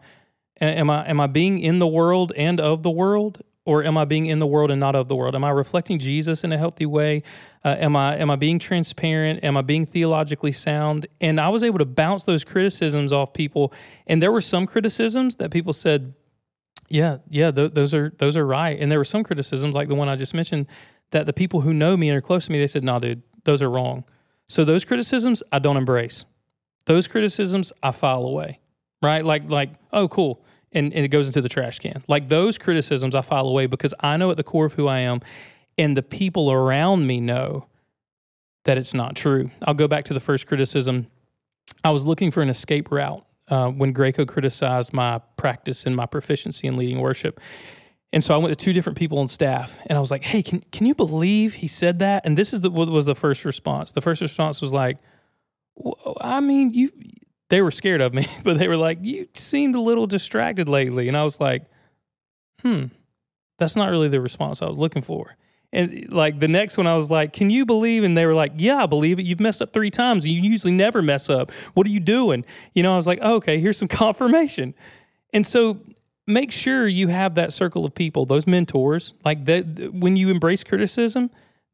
am 0.59 0.89
I 0.89 1.07
am 1.07 1.19
I 1.21 1.27
being 1.27 1.59
in 1.59 1.79
the 1.79 1.87
world 1.87 2.33
and 2.35 2.59
of 2.59 2.83
the 2.83 2.89
world? 2.89 3.41
Or 3.69 3.83
am 3.83 3.99
I 3.99 4.05
being 4.05 4.25
in 4.25 4.39
the 4.39 4.47
world 4.47 4.71
and 4.71 4.79
not 4.79 4.95
of 4.95 5.09
the 5.09 5.15
world? 5.15 5.35
Am 5.35 5.43
I 5.43 5.51
reflecting 5.51 5.99
Jesus 5.99 6.43
in 6.43 6.51
a 6.51 6.57
healthy 6.57 6.87
way? 6.87 7.21
Uh, 7.63 7.75
am 7.77 7.95
I 7.95 8.17
am 8.17 8.31
I 8.31 8.35
being 8.35 8.57
transparent? 8.57 9.43
Am 9.43 9.55
I 9.55 9.61
being 9.61 9.85
theologically 9.85 10.51
sound? 10.51 11.05
And 11.21 11.39
I 11.39 11.49
was 11.49 11.61
able 11.61 11.77
to 11.77 11.85
bounce 11.85 12.23
those 12.23 12.43
criticisms 12.43 13.13
off 13.13 13.31
people. 13.31 13.71
And 14.07 14.23
there 14.23 14.31
were 14.31 14.41
some 14.41 14.65
criticisms 14.65 15.35
that 15.35 15.51
people 15.51 15.73
said, 15.73 16.15
"Yeah, 16.89 17.17
yeah, 17.29 17.51
th- 17.51 17.75
those 17.75 17.93
are 17.93 18.11
those 18.17 18.35
are 18.35 18.45
right." 18.45 18.75
And 18.79 18.91
there 18.91 18.97
were 18.97 19.05
some 19.05 19.23
criticisms, 19.23 19.75
like 19.75 19.87
the 19.87 19.93
one 19.93 20.09
I 20.09 20.15
just 20.15 20.33
mentioned, 20.33 20.65
that 21.11 21.27
the 21.27 21.33
people 21.33 21.61
who 21.61 21.71
know 21.71 21.95
me 21.95 22.09
and 22.09 22.17
are 22.17 22.21
close 22.21 22.47
to 22.47 22.51
me, 22.51 22.57
they 22.57 22.65
said, 22.65 22.83
"No, 22.83 22.97
dude, 22.97 23.21
those 23.43 23.61
are 23.61 23.69
wrong." 23.69 24.03
So 24.47 24.65
those 24.65 24.83
criticisms 24.83 25.43
I 25.51 25.59
don't 25.59 25.77
embrace. 25.77 26.25
Those 26.87 27.07
criticisms 27.07 27.71
I 27.83 27.91
file 27.91 28.23
away. 28.23 28.61
Right? 29.03 29.23
Like 29.23 29.47
like, 29.47 29.69
oh, 29.93 30.07
cool 30.07 30.43
and, 30.71 30.93
and 30.93 31.05
it 31.05 31.09
goes 31.09 31.27
into 31.27 31.41
the 31.41 31.49
trash 31.49 31.79
can. 31.79 32.03
Like 32.07 32.29
those 32.29 32.57
criticisms 32.57 33.15
I 33.15 33.21
file 33.21 33.47
away 33.47 33.65
because 33.65 33.93
I 33.99 34.17
know 34.17 34.31
at 34.31 34.37
the 34.37 34.43
core 34.43 34.65
of 34.65 34.73
who 34.73 34.87
I 34.87 34.99
am 34.99 35.21
and 35.77 35.95
the 35.95 36.03
people 36.03 36.51
around 36.51 37.07
me 37.07 37.19
know 37.21 37.67
that 38.65 38.77
it's 38.77 38.93
not 38.93 39.15
true. 39.15 39.49
I'll 39.63 39.73
go 39.73 39.87
back 39.87 40.05
to 40.05 40.13
the 40.13 40.19
first 40.19 40.45
criticism. 40.45 41.07
I 41.83 41.91
was 41.91 42.05
looking 42.05 42.31
for 42.31 42.41
an 42.41 42.49
escape 42.49 42.91
route 42.91 43.25
uh, 43.47 43.69
when 43.69 43.93
Greco 43.93 44.25
criticized 44.25 44.93
my 44.93 45.19
practice 45.37 45.85
and 45.85 45.95
my 45.95 46.05
proficiency 46.05 46.67
in 46.67 46.77
leading 46.77 46.99
worship. 46.99 47.39
And 48.11 48.23
so 48.23 48.33
I 48.33 48.37
went 48.37 48.57
to 48.57 48.63
two 48.63 48.73
different 48.73 48.97
people 48.97 49.19
on 49.19 49.27
staff, 49.27 49.79
and 49.87 49.95
I 49.95 50.01
was 50.01 50.09
like, 50.09 50.23
"Hey, 50.23 50.41
can 50.41 50.61
can 50.71 50.87
you 50.87 50.95
believe 50.95 51.55
he 51.55 51.67
said 51.67 51.99
that?" 51.99 52.25
And 52.25 52.37
this 52.37 52.53
is 52.53 52.61
the 52.61 52.71
what 52.71 52.89
was 52.89 53.05
the 53.05 53.13
first 53.13 53.45
response. 53.45 53.91
The 53.91 54.01
first 54.01 54.19
response 54.19 54.61
was 54.61 54.73
like, 54.73 54.97
"I 56.19 56.39
mean, 56.39 56.71
you 56.73 56.89
they 57.49 57.61
were 57.61 57.71
scared 57.71 58.01
of 58.01 58.13
me, 58.13 58.25
but 58.43 58.57
they 58.57 58.67
were 58.67 58.77
like, 58.77 58.99
"You 59.01 59.27
seemed 59.33 59.75
a 59.75 59.81
little 59.81 60.07
distracted 60.07 60.69
lately," 60.69 61.07
and 61.07 61.17
I 61.17 61.23
was 61.23 61.39
like, 61.39 61.63
"Hmm, 62.61 62.85
that's 63.57 63.75
not 63.75 63.89
really 63.89 64.07
the 64.07 64.21
response 64.21 64.61
I 64.61 64.67
was 64.67 64.77
looking 64.77 65.01
for." 65.01 65.35
And 65.71 66.11
like 66.11 66.39
the 66.39 66.47
next 66.47 66.77
one, 66.77 66.87
I 66.87 66.95
was 66.95 67.11
like, 67.11 67.33
"Can 67.33 67.49
you 67.49 67.65
believe?" 67.65 68.03
And 68.03 68.15
they 68.15 68.25
were 68.25 68.33
like, 68.33 68.53
"Yeah, 68.55 68.83
I 68.83 68.85
believe 68.85 69.19
it. 69.19 69.25
You've 69.25 69.39
messed 69.39 69.61
up 69.61 69.73
three 69.73 69.91
times, 69.91 70.25
you 70.25 70.41
usually 70.41 70.73
never 70.73 71.01
mess 71.01 71.29
up. 71.29 71.51
What 71.73 71.85
are 71.85 71.91
you 71.91 71.99
doing?" 71.99 72.45
You 72.73 72.83
know, 72.83 72.93
I 72.93 72.97
was 72.97 73.07
like, 73.07 73.19
oh, 73.21 73.35
"Okay, 73.35 73.59
here's 73.59 73.77
some 73.77 73.87
confirmation." 74.05 74.73
And 75.31 75.45
so 75.45 75.79
make 76.25 76.51
sure 76.51 76.87
you 76.87 77.07
have 77.07 77.35
that 77.35 77.51
circle 77.51 77.85
of 77.85 77.93
people, 77.93 78.25
those 78.25 78.47
mentors, 78.47 79.13
like 79.25 79.45
that 79.45 79.91
when 79.93 80.15
you 80.15 80.29
embrace 80.29 80.63
criticism, 80.63 81.29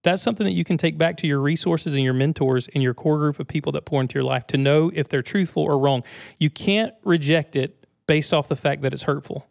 that's 0.06 0.22
something 0.22 0.46
that 0.46 0.54
you 0.54 0.64
can 0.64 0.78
take 0.78 0.98
back 0.98 1.18
to 1.18 1.28
your 1.28 1.40
resources 1.40 1.96
and 1.96 2.04
your 2.04 2.14
mentors 2.14 2.68
and 2.70 2.84
your 2.84 2.94
core 2.94 3.18
group 3.18 3.40
of 3.40 3.48
people 3.48 3.72
that 3.72 3.86
pour 3.86 4.00
into 4.00 4.14
your 4.14 4.24
life 4.24 4.46
to 4.48 4.58
know 4.58 4.92
if 4.94 5.10
they're 5.10 5.24
truthful 5.24 5.64
or 5.64 5.80
wrong. 5.80 6.04
You 6.38 6.52
can't 6.52 6.94
reject 7.04 7.56
it 7.56 7.88
based 8.06 8.32
off 8.32 8.48
the 8.48 8.56
fact 8.56 8.84
that 8.84 8.94
it's 8.94 9.04
hurtful 9.04 9.48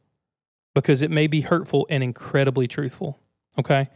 because 0.73 1.03
it 1.03 1.11
may 1.11 1.27
be 1.27 1.41
hurtful 1.41 1.89
and 1.91 2.05
incredibly 2.05 2.69
truthful. 2.69 3.19
Okay? 3.59 3.91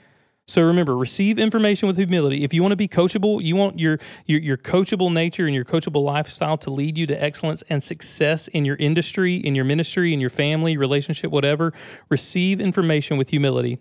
So 0.49 0.62
remember, 0.62 0.97
receive 0.97 1.38
information 1.38 1.87
with 1.87 1.97
humility. 1.97 2.42
If 2.42 2.53
you 2.53 2.62
want 2.62 2.73
to 2.73 2.77
be 2.77 2.88
coachable, 2.88 3.40
you 3.40 3.55
want 3.55 3.79
your, 3.79 4.01
your 4.27 4.40
your 4.40 4.57
coachable 4.57 5.12
nature 5.12 5.44
and 5.44 5.55
your 5.55 5.64
coachable 5.64 6.03
lifestyle 6.03 6.57
to 6.59 6.71
lead 6.71 6.99
you 6.99 7.07
to 7.07 7.23
excellence 7.23 7.62
and 7.68 7.83
success 7.83 8.49
in 8.49 8.64
your 8.64 8.77
industry, 8.77 9.37
in 9.37 9.55
your 9.55 9.66
ministry, 9.66 10.12
in 10.12 10.21
your 10.21 10.31
family, 10.31 10.77
relationship, 10.77 11.31
whatever. 11.31 11.73
Receive 12.09 12.61
information 12.61 13.16
with 13.18 13.29
humility. 13.29 13.79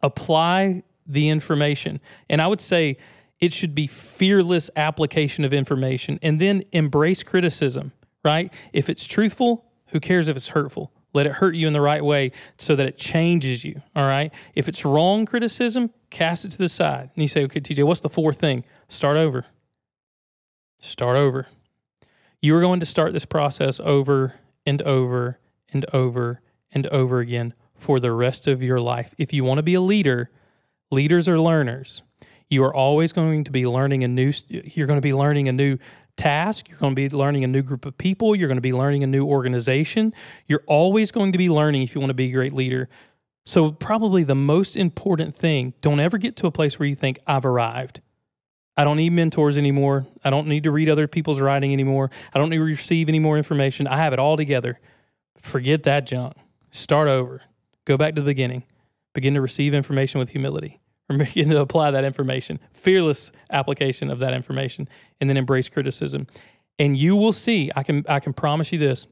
Apply 0.00 0.84
the 1.06 1.28
information. 1.28 2.00
And 2.28 2.40
I 2.42 2.46
would 2.46 2.60
say 2.60 2.96
it 3.40 3.52
should 3.52 3.74
be 3.74 3.86
fearless 3.86 4.70
application 4.76 5.44
of 5.44 5.52
information 5.52 6.18
and 6.22 6.40
then 6.40 6.62
embrace 6.72 7.22
criticism, 7.22 7.92
right? 8.24 8.52
If 8.72 8.88
it's 8.88 9.06
truthful, 9.06 9.64
who 9.88 10.00
cares 10.00 10.28
if 10.28 10.36
it's 10.36 10.50
hurtful? 10.50 10.92
Let 11.12 11.26
it 11.26 11.32
hurt 11.32 11.54
you 11.54 11.66
in 11.66 11.72
the 11.72 11.80
right 11.80 12.04
way 12.04 12.32
so 12.58 12.76
that 12.76 12.86
it 12.86 12.98
changes 12.98 13.64
you. 13.64 13.82
All 13.94 14.06
right. 14.06 14.32
If 14.54 14.68
it's 14.68 14.84
wrong 14.84 15.24
criticism, 15.24 15.90
cast 16.10 16.44
it 16.44 16.50
to 16.52 16.58
the 16.58 16.68
side. 16.68 17.10
And 17.14 17.22
you 17.22 17.28
say, 17.28 17.44
okay, 17.44 17.60
TJ, 17.60 17.84
what's 17.84 18.00
the 18.00 18.10
fourth 18.10 18.38
thing? 18.38 18.64
Start 18.88 19.16
over. 19.16 19.46
Start 20.78 21.16
over. 21.16 21.46
You 22.42 22.54
are 22.56 22.60
going 22.60 22.80
to 22.80 22.86
start 22.86 23.12
this 23.12 23.24
process 23.24 23.80
over 23.80 24.34
and 24.66 24.82
over 24.82 25.38
and 25.72 25.86
over 25.92 26.42
and 26.70 26.86
over 26.88 27.20
again 27.20 27.54
for 27.74 27.98
the 27.98 28.12
rest 28.12 28.46
of 28.46 28.62
your 28.62 28.80
life. 28.80 29.14
If 29.16 29.32
you 29.32 29.44
want 29.44 29.58
to 29.58 29.62
be 29.62 29.74
a 29.74 29.80
leader, 29.80 30.30
leaders 30.90 31.28
are 31.28 31.38
learners. 31.38 32.02
You 32.48 32.64
are 32.64 32.74
always 32.74 33.12
going 33.12 33.44
to 33.44 33.50
be 33.50 33.66
learning 33.66 34.04
a 34.04 34.08
new 34.08 34.32
you're 34.48 34.86
going 34.86 34.98
to 34.98 35.02
be 35.02 35.14
learning 35.14 35.48
a 35.48 35.52
new 35.52 35.78
task. 36.16 36.68
You're 36.68 36.78
going 36.78 36.94
to 36.94 37.08
be 37.08 37.14
learning 37.14 37.44
a 37.44 37.48
new 37.48 37.62
group 37.62 37.84
of 37.84 37.98
people. 37.98 38.34
You're 38.34 38.48
going 38.48 38.56
to 38.56 38.62
be 38.62 38.72
learning 38.72 39.02
a 39.04 39.06
new 39.06 39.26
organization. 39.26 40.14
You're 40.46 40.62
always 40.66 41.10
going 41.10 41.32
to 41.32 41.38
be 41.38 41.50
learning 41.50 41.82
if 41.82 41.94
you 41.94 42.00
want 42.00 42.10
to 42.10 42.14
be 42.14 42.28
a 42.28 42.32
great 42.32 42.52
leader. 42.52 42.88
So, 43.44 43.70
probably 43.70 44.24
the 44.24 44.34
most 44.34 44.76
important 44.76 45.34
thing 45.34 45.74
don't 45.80 46.00
ever 46.00 46.18
get 46.18 46.34
to 46.36 46.48
a 46.48 46.50
place 46.50 46.78
where 46.78 46.88
you 46.88 46.96
think, 46.96 47.20
I've 47.26 47.44
arrived. 47.44 48.00
I 48.76 48.84
don't 48.84 48.96
need 48.96 49.10
mentors 49.10 49.56
anymore. 49.56 50.06
I 50.22 50.30
don't 50.30 50.48
need 50.48 50.64
to 50.64 50.70
read 50.70 50.88
other 50.88 51.06
people's 51.06 51.40
writing 51.40 51.72
anymore. 51.72 52.10
I 52.34 52.38
don't 52.38 52.50
need 52.50 52.56
to 52.56 52.64
receive 52.64 53.08
any 53.08 53.20
more 53.20 53.38
information. 53.38 53.86
I 53.86 53.96
have 53.98 54.12
it 54.12 54.18
all 54.18 54.36
together. 54.36 54.80
Forget 55.40 55.84
that 55.84 56.06
junk. 56.06 56.34
Start 56.72 57.08
over. 57.08 57.42
Go 57.84 57.96
back 57.96 58.14
to 58.16 58.20
the 58.20 58.26
beginning. 58.26 58.64
Begin 59.16 59.32
to 59.32 59.40
receive 59.40 59.72
information 59.72 60.18
with 60.18 60.28
humility 60.28 60.78
or 61.08 61.16
begin 61.24 61.48
to 61.48 61.58
apply 61.58 61.90
that 61.90 62.04
information, 62.04 62.60
fearless 62.74 63.32
application 63.50 64.10
of 64.10 64.18
that 64.18 64.34
information, 64.34 64.86
and 65.22 65.30
then 65.30 65.38
embrace 65.38 65.70
criticism. 65.70 66.26
And 66.78 66.98
you 66.98 67.16
will 67.16 67.32
see, 67.32 67.70
I 67.74 67.82
can 67.82 68.04
I 68.10 68.20
can 68.20 68.34
promise 68.34 68.72
you 68.72 68.78
this, 68.78 69.06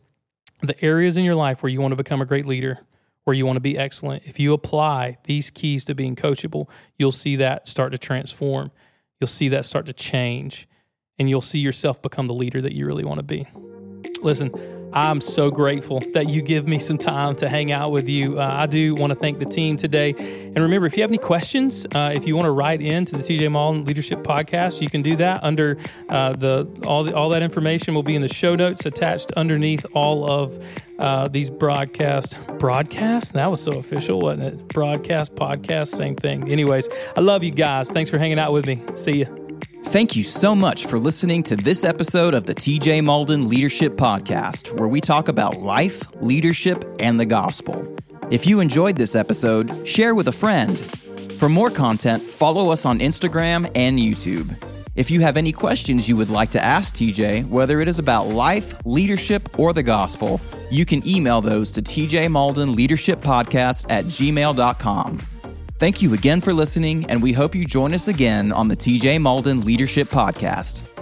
the 0.60 0.76
areas 0.84 1.16
in 1.16 1.24
your 1.24 1.36
life 1.36 1.62
where 1.62 1.70
you 1.70 1.80
want 1.80 1.92
to 1.92 1.96
become 1.96 2.20
a 2.20 2.26
great 2.26 2.44
leader, 2.44 2.80
where 3.24 3.32
you 3.32 3.46
want 3.46 3.56
to 3.56 3.62
be 3.62 3.78
excellent, 3.78 4.24
if 4.26 4.38
you 4.38 4.52
apply 4.52 5.16
these 5.24 5.48
keys 5.48 5.86
to 5.86 5.94
being 5.94 6.16
coachable, 6.16 6.68
you'll 6.98 7.10
see 7.10 7.36
that 7.36 7.66
start 7.66 7.92
to 7.92 7.98
transform. 7.98 8.72
You'll 9.18 9.28
see 9.28 9.48
that 9.48 9.64
start 9.64 9.86
to 9.86 9.94
change, 9.94 10.68
and 11.18 11.30
you'll 11.30 11.40
see 11.40 11.60
yourself 11.60 12.02
become 12.02 12.26
the 12.26 12.34
leader 12.34 12.60
that 12.60 12.74
you 12.74 12.84
really 12.84 13.06
want 13.06 13.20
to 13.20 13.22
be. 13.22 13.46
Listen, 14.20 14.50
I'm 14.94 15.20
so 15.20 15.50
grateful 15.50 15.98
that 16.12 16.28
you 16.28 16.40
give 16.40 16.68
me 16.68 16.78
some 16.78 16.98
time 16.98 17.35
to 17.37 17.48
hang 17.48 17.72
out 17.72 17.90
with 17.90 18.09
you. 18.09 18.38
Uh, 18.38 18.46
I 18.46 18.66
do 18.66 18.94
want 18.94 19.11
to 19.11 19.16
thank 19.16 19.40
the 19.40 19.44
team 19.44 19.76
today. 19.76 20.14
And 20.16 20.57
remember, 20.57 20.87
if 20.87 20.96
you 20.96 21.02
have 21.02 21.11
any 21.11 21.18
questions, 21.18 21.85
uh, 21.96 22.12
if 22.14 22.28
you 22.28 22.37
want 22.37 22.46
to 22.46 22.52
write 22.52 22.80
in 22.80 23.04
to 23.07 23.16
the 23.16 23.22
CJ 23.22 23.40
Mauldin 23.48 23.85
Leadership 23.85 24.20
Podcast, 24.20 24.80
you 24.80 24.88
can 24.88 25.02
do 25.02 25.16
that 25.16 25.42
under 25.42 25.78
uh, 26.09 26.35
the 26.35 26.68
all 26.87 27.02
the 27.02 27.12
all 27.14 27.30
that 27.30 27.42
information 27.42 27.94
will 27.94 28.04
be 28.04 28.14
in 28.14 28.22
the 28.22 28.33
show 28.33 28.54
notes 28.54 28.87
attached 28.87 29.33
underneath 29.33 29.85
all 29.94 30.30
of 30.30 30.64
uh, 31.00 31.26
these 31.26 31.50
broadcast 31.50 32.38
broadcast. 32.59 33.33
That 33.33 33.50
was 33.50 33.61
so 33.61 33.72
official, 33.72 34.20
wasn't 34.20 34.44
it? 34.44 34.68
Broadcast, 34.68 35.35
podcast, 35.35 35.88
same 35.88 36.14
thing. 36.14 36.48
Anyways, 36.48 36.88
I 37.16 37.20
love 37.20 37.42
you 37.42 37.50
guys. 37.50 37.90
Thanks 37.90 38.11
for 38.11 38.18
hanging 38.18 38.38
out 38.38 38.52
with 38.52 38.66
me. 38.68 38.80
See 38.94 39.18
you. 39.18 39.43
Thank 39.86 40.16
you 40.16 40.24
so 40.24 40.54
much 40.54 40.86
for 40.86 40.98
listening 40.98 41.42
to 41.44 41.56
this 41.56 41.84
episode 41.84 42.34
of 42.34 42.46
the 42.46 42.54
TJ 42.54 43.00
Mauldin 43.00 43.48
Leadership 43.48 43.94
Podcast, 43.94 44.76
where 44.78 44.88
we 44.88 45.00
talk 45.00 45.28
about 45.28 45.58
life, 45.58 46.02
leadership, 46.20 46.84
and 46.98 47.18
the 47.20 47.26
gospel. 47.26 47.96
If 48.30 48.46
you 48.46 48.60
enjoyed 48.60 48.96
this 48.96 49.14
episode, 49.14 49.86
share 49.86 50.14
with 50.14 50.26
a 50.28 50.32
friend. 50.32 50.76
For 50.76 51.48
more 51.48 51.70
content, 51.70 52.22
follow 52.22 52.70
us 52.70 52.84
on 52.84 52.98
Instagram 52.98 53.70
and 53.76 53.98
YouTube. 53.98 54.56
If 54.96 55.10
you 55.10 55.20
have 55.20 55.36
any 55.36 55.52
questions 55.52 56.08
you 56.08 56.16
would 56.16 56.30
like 56.30 56.50
to 56.52 56.64
ask 56.64 56.94
TJ, 56.94 57.46
whether 57.48 57.80
it 57.80 57.86
is 57.86 57.98
about 57.98 58.28
life, 58.28 58.74
leadership, 58.84 59.58
or 59.58 59.72
the 59.72 59.82
gospel, 59.82 60.40
you 60.70 60.84
can 60.84 61.06
email 61.06 61.40
those 61.40 61.70
to 61.72 61.82
TJ 61.82 62.26
Mauldin 62.28 62.74
Leadership 62.74 63.20
Podcast 63.20 63.86
at 63.90 64.06
gmail.com. 64.06 65.20
Thank 65.84 66.00
you 66.00 66.14
again 66.14 66.40
for 66.40 66.54
listening, 66.54 67.04
and 67.10 67.22
we 67.22 67.34
hope 67.34 67.54
you 67.54 67.66
join 67.66 67.92
us 67.92 68.08
again 68.08 68.52
on 68.52 68.68
the 68.68 68.74
TJ 68.74 69.18
Mauldin 69.18 69.66
Leadership 69.66 70.08
Podcast. 70.08 70.93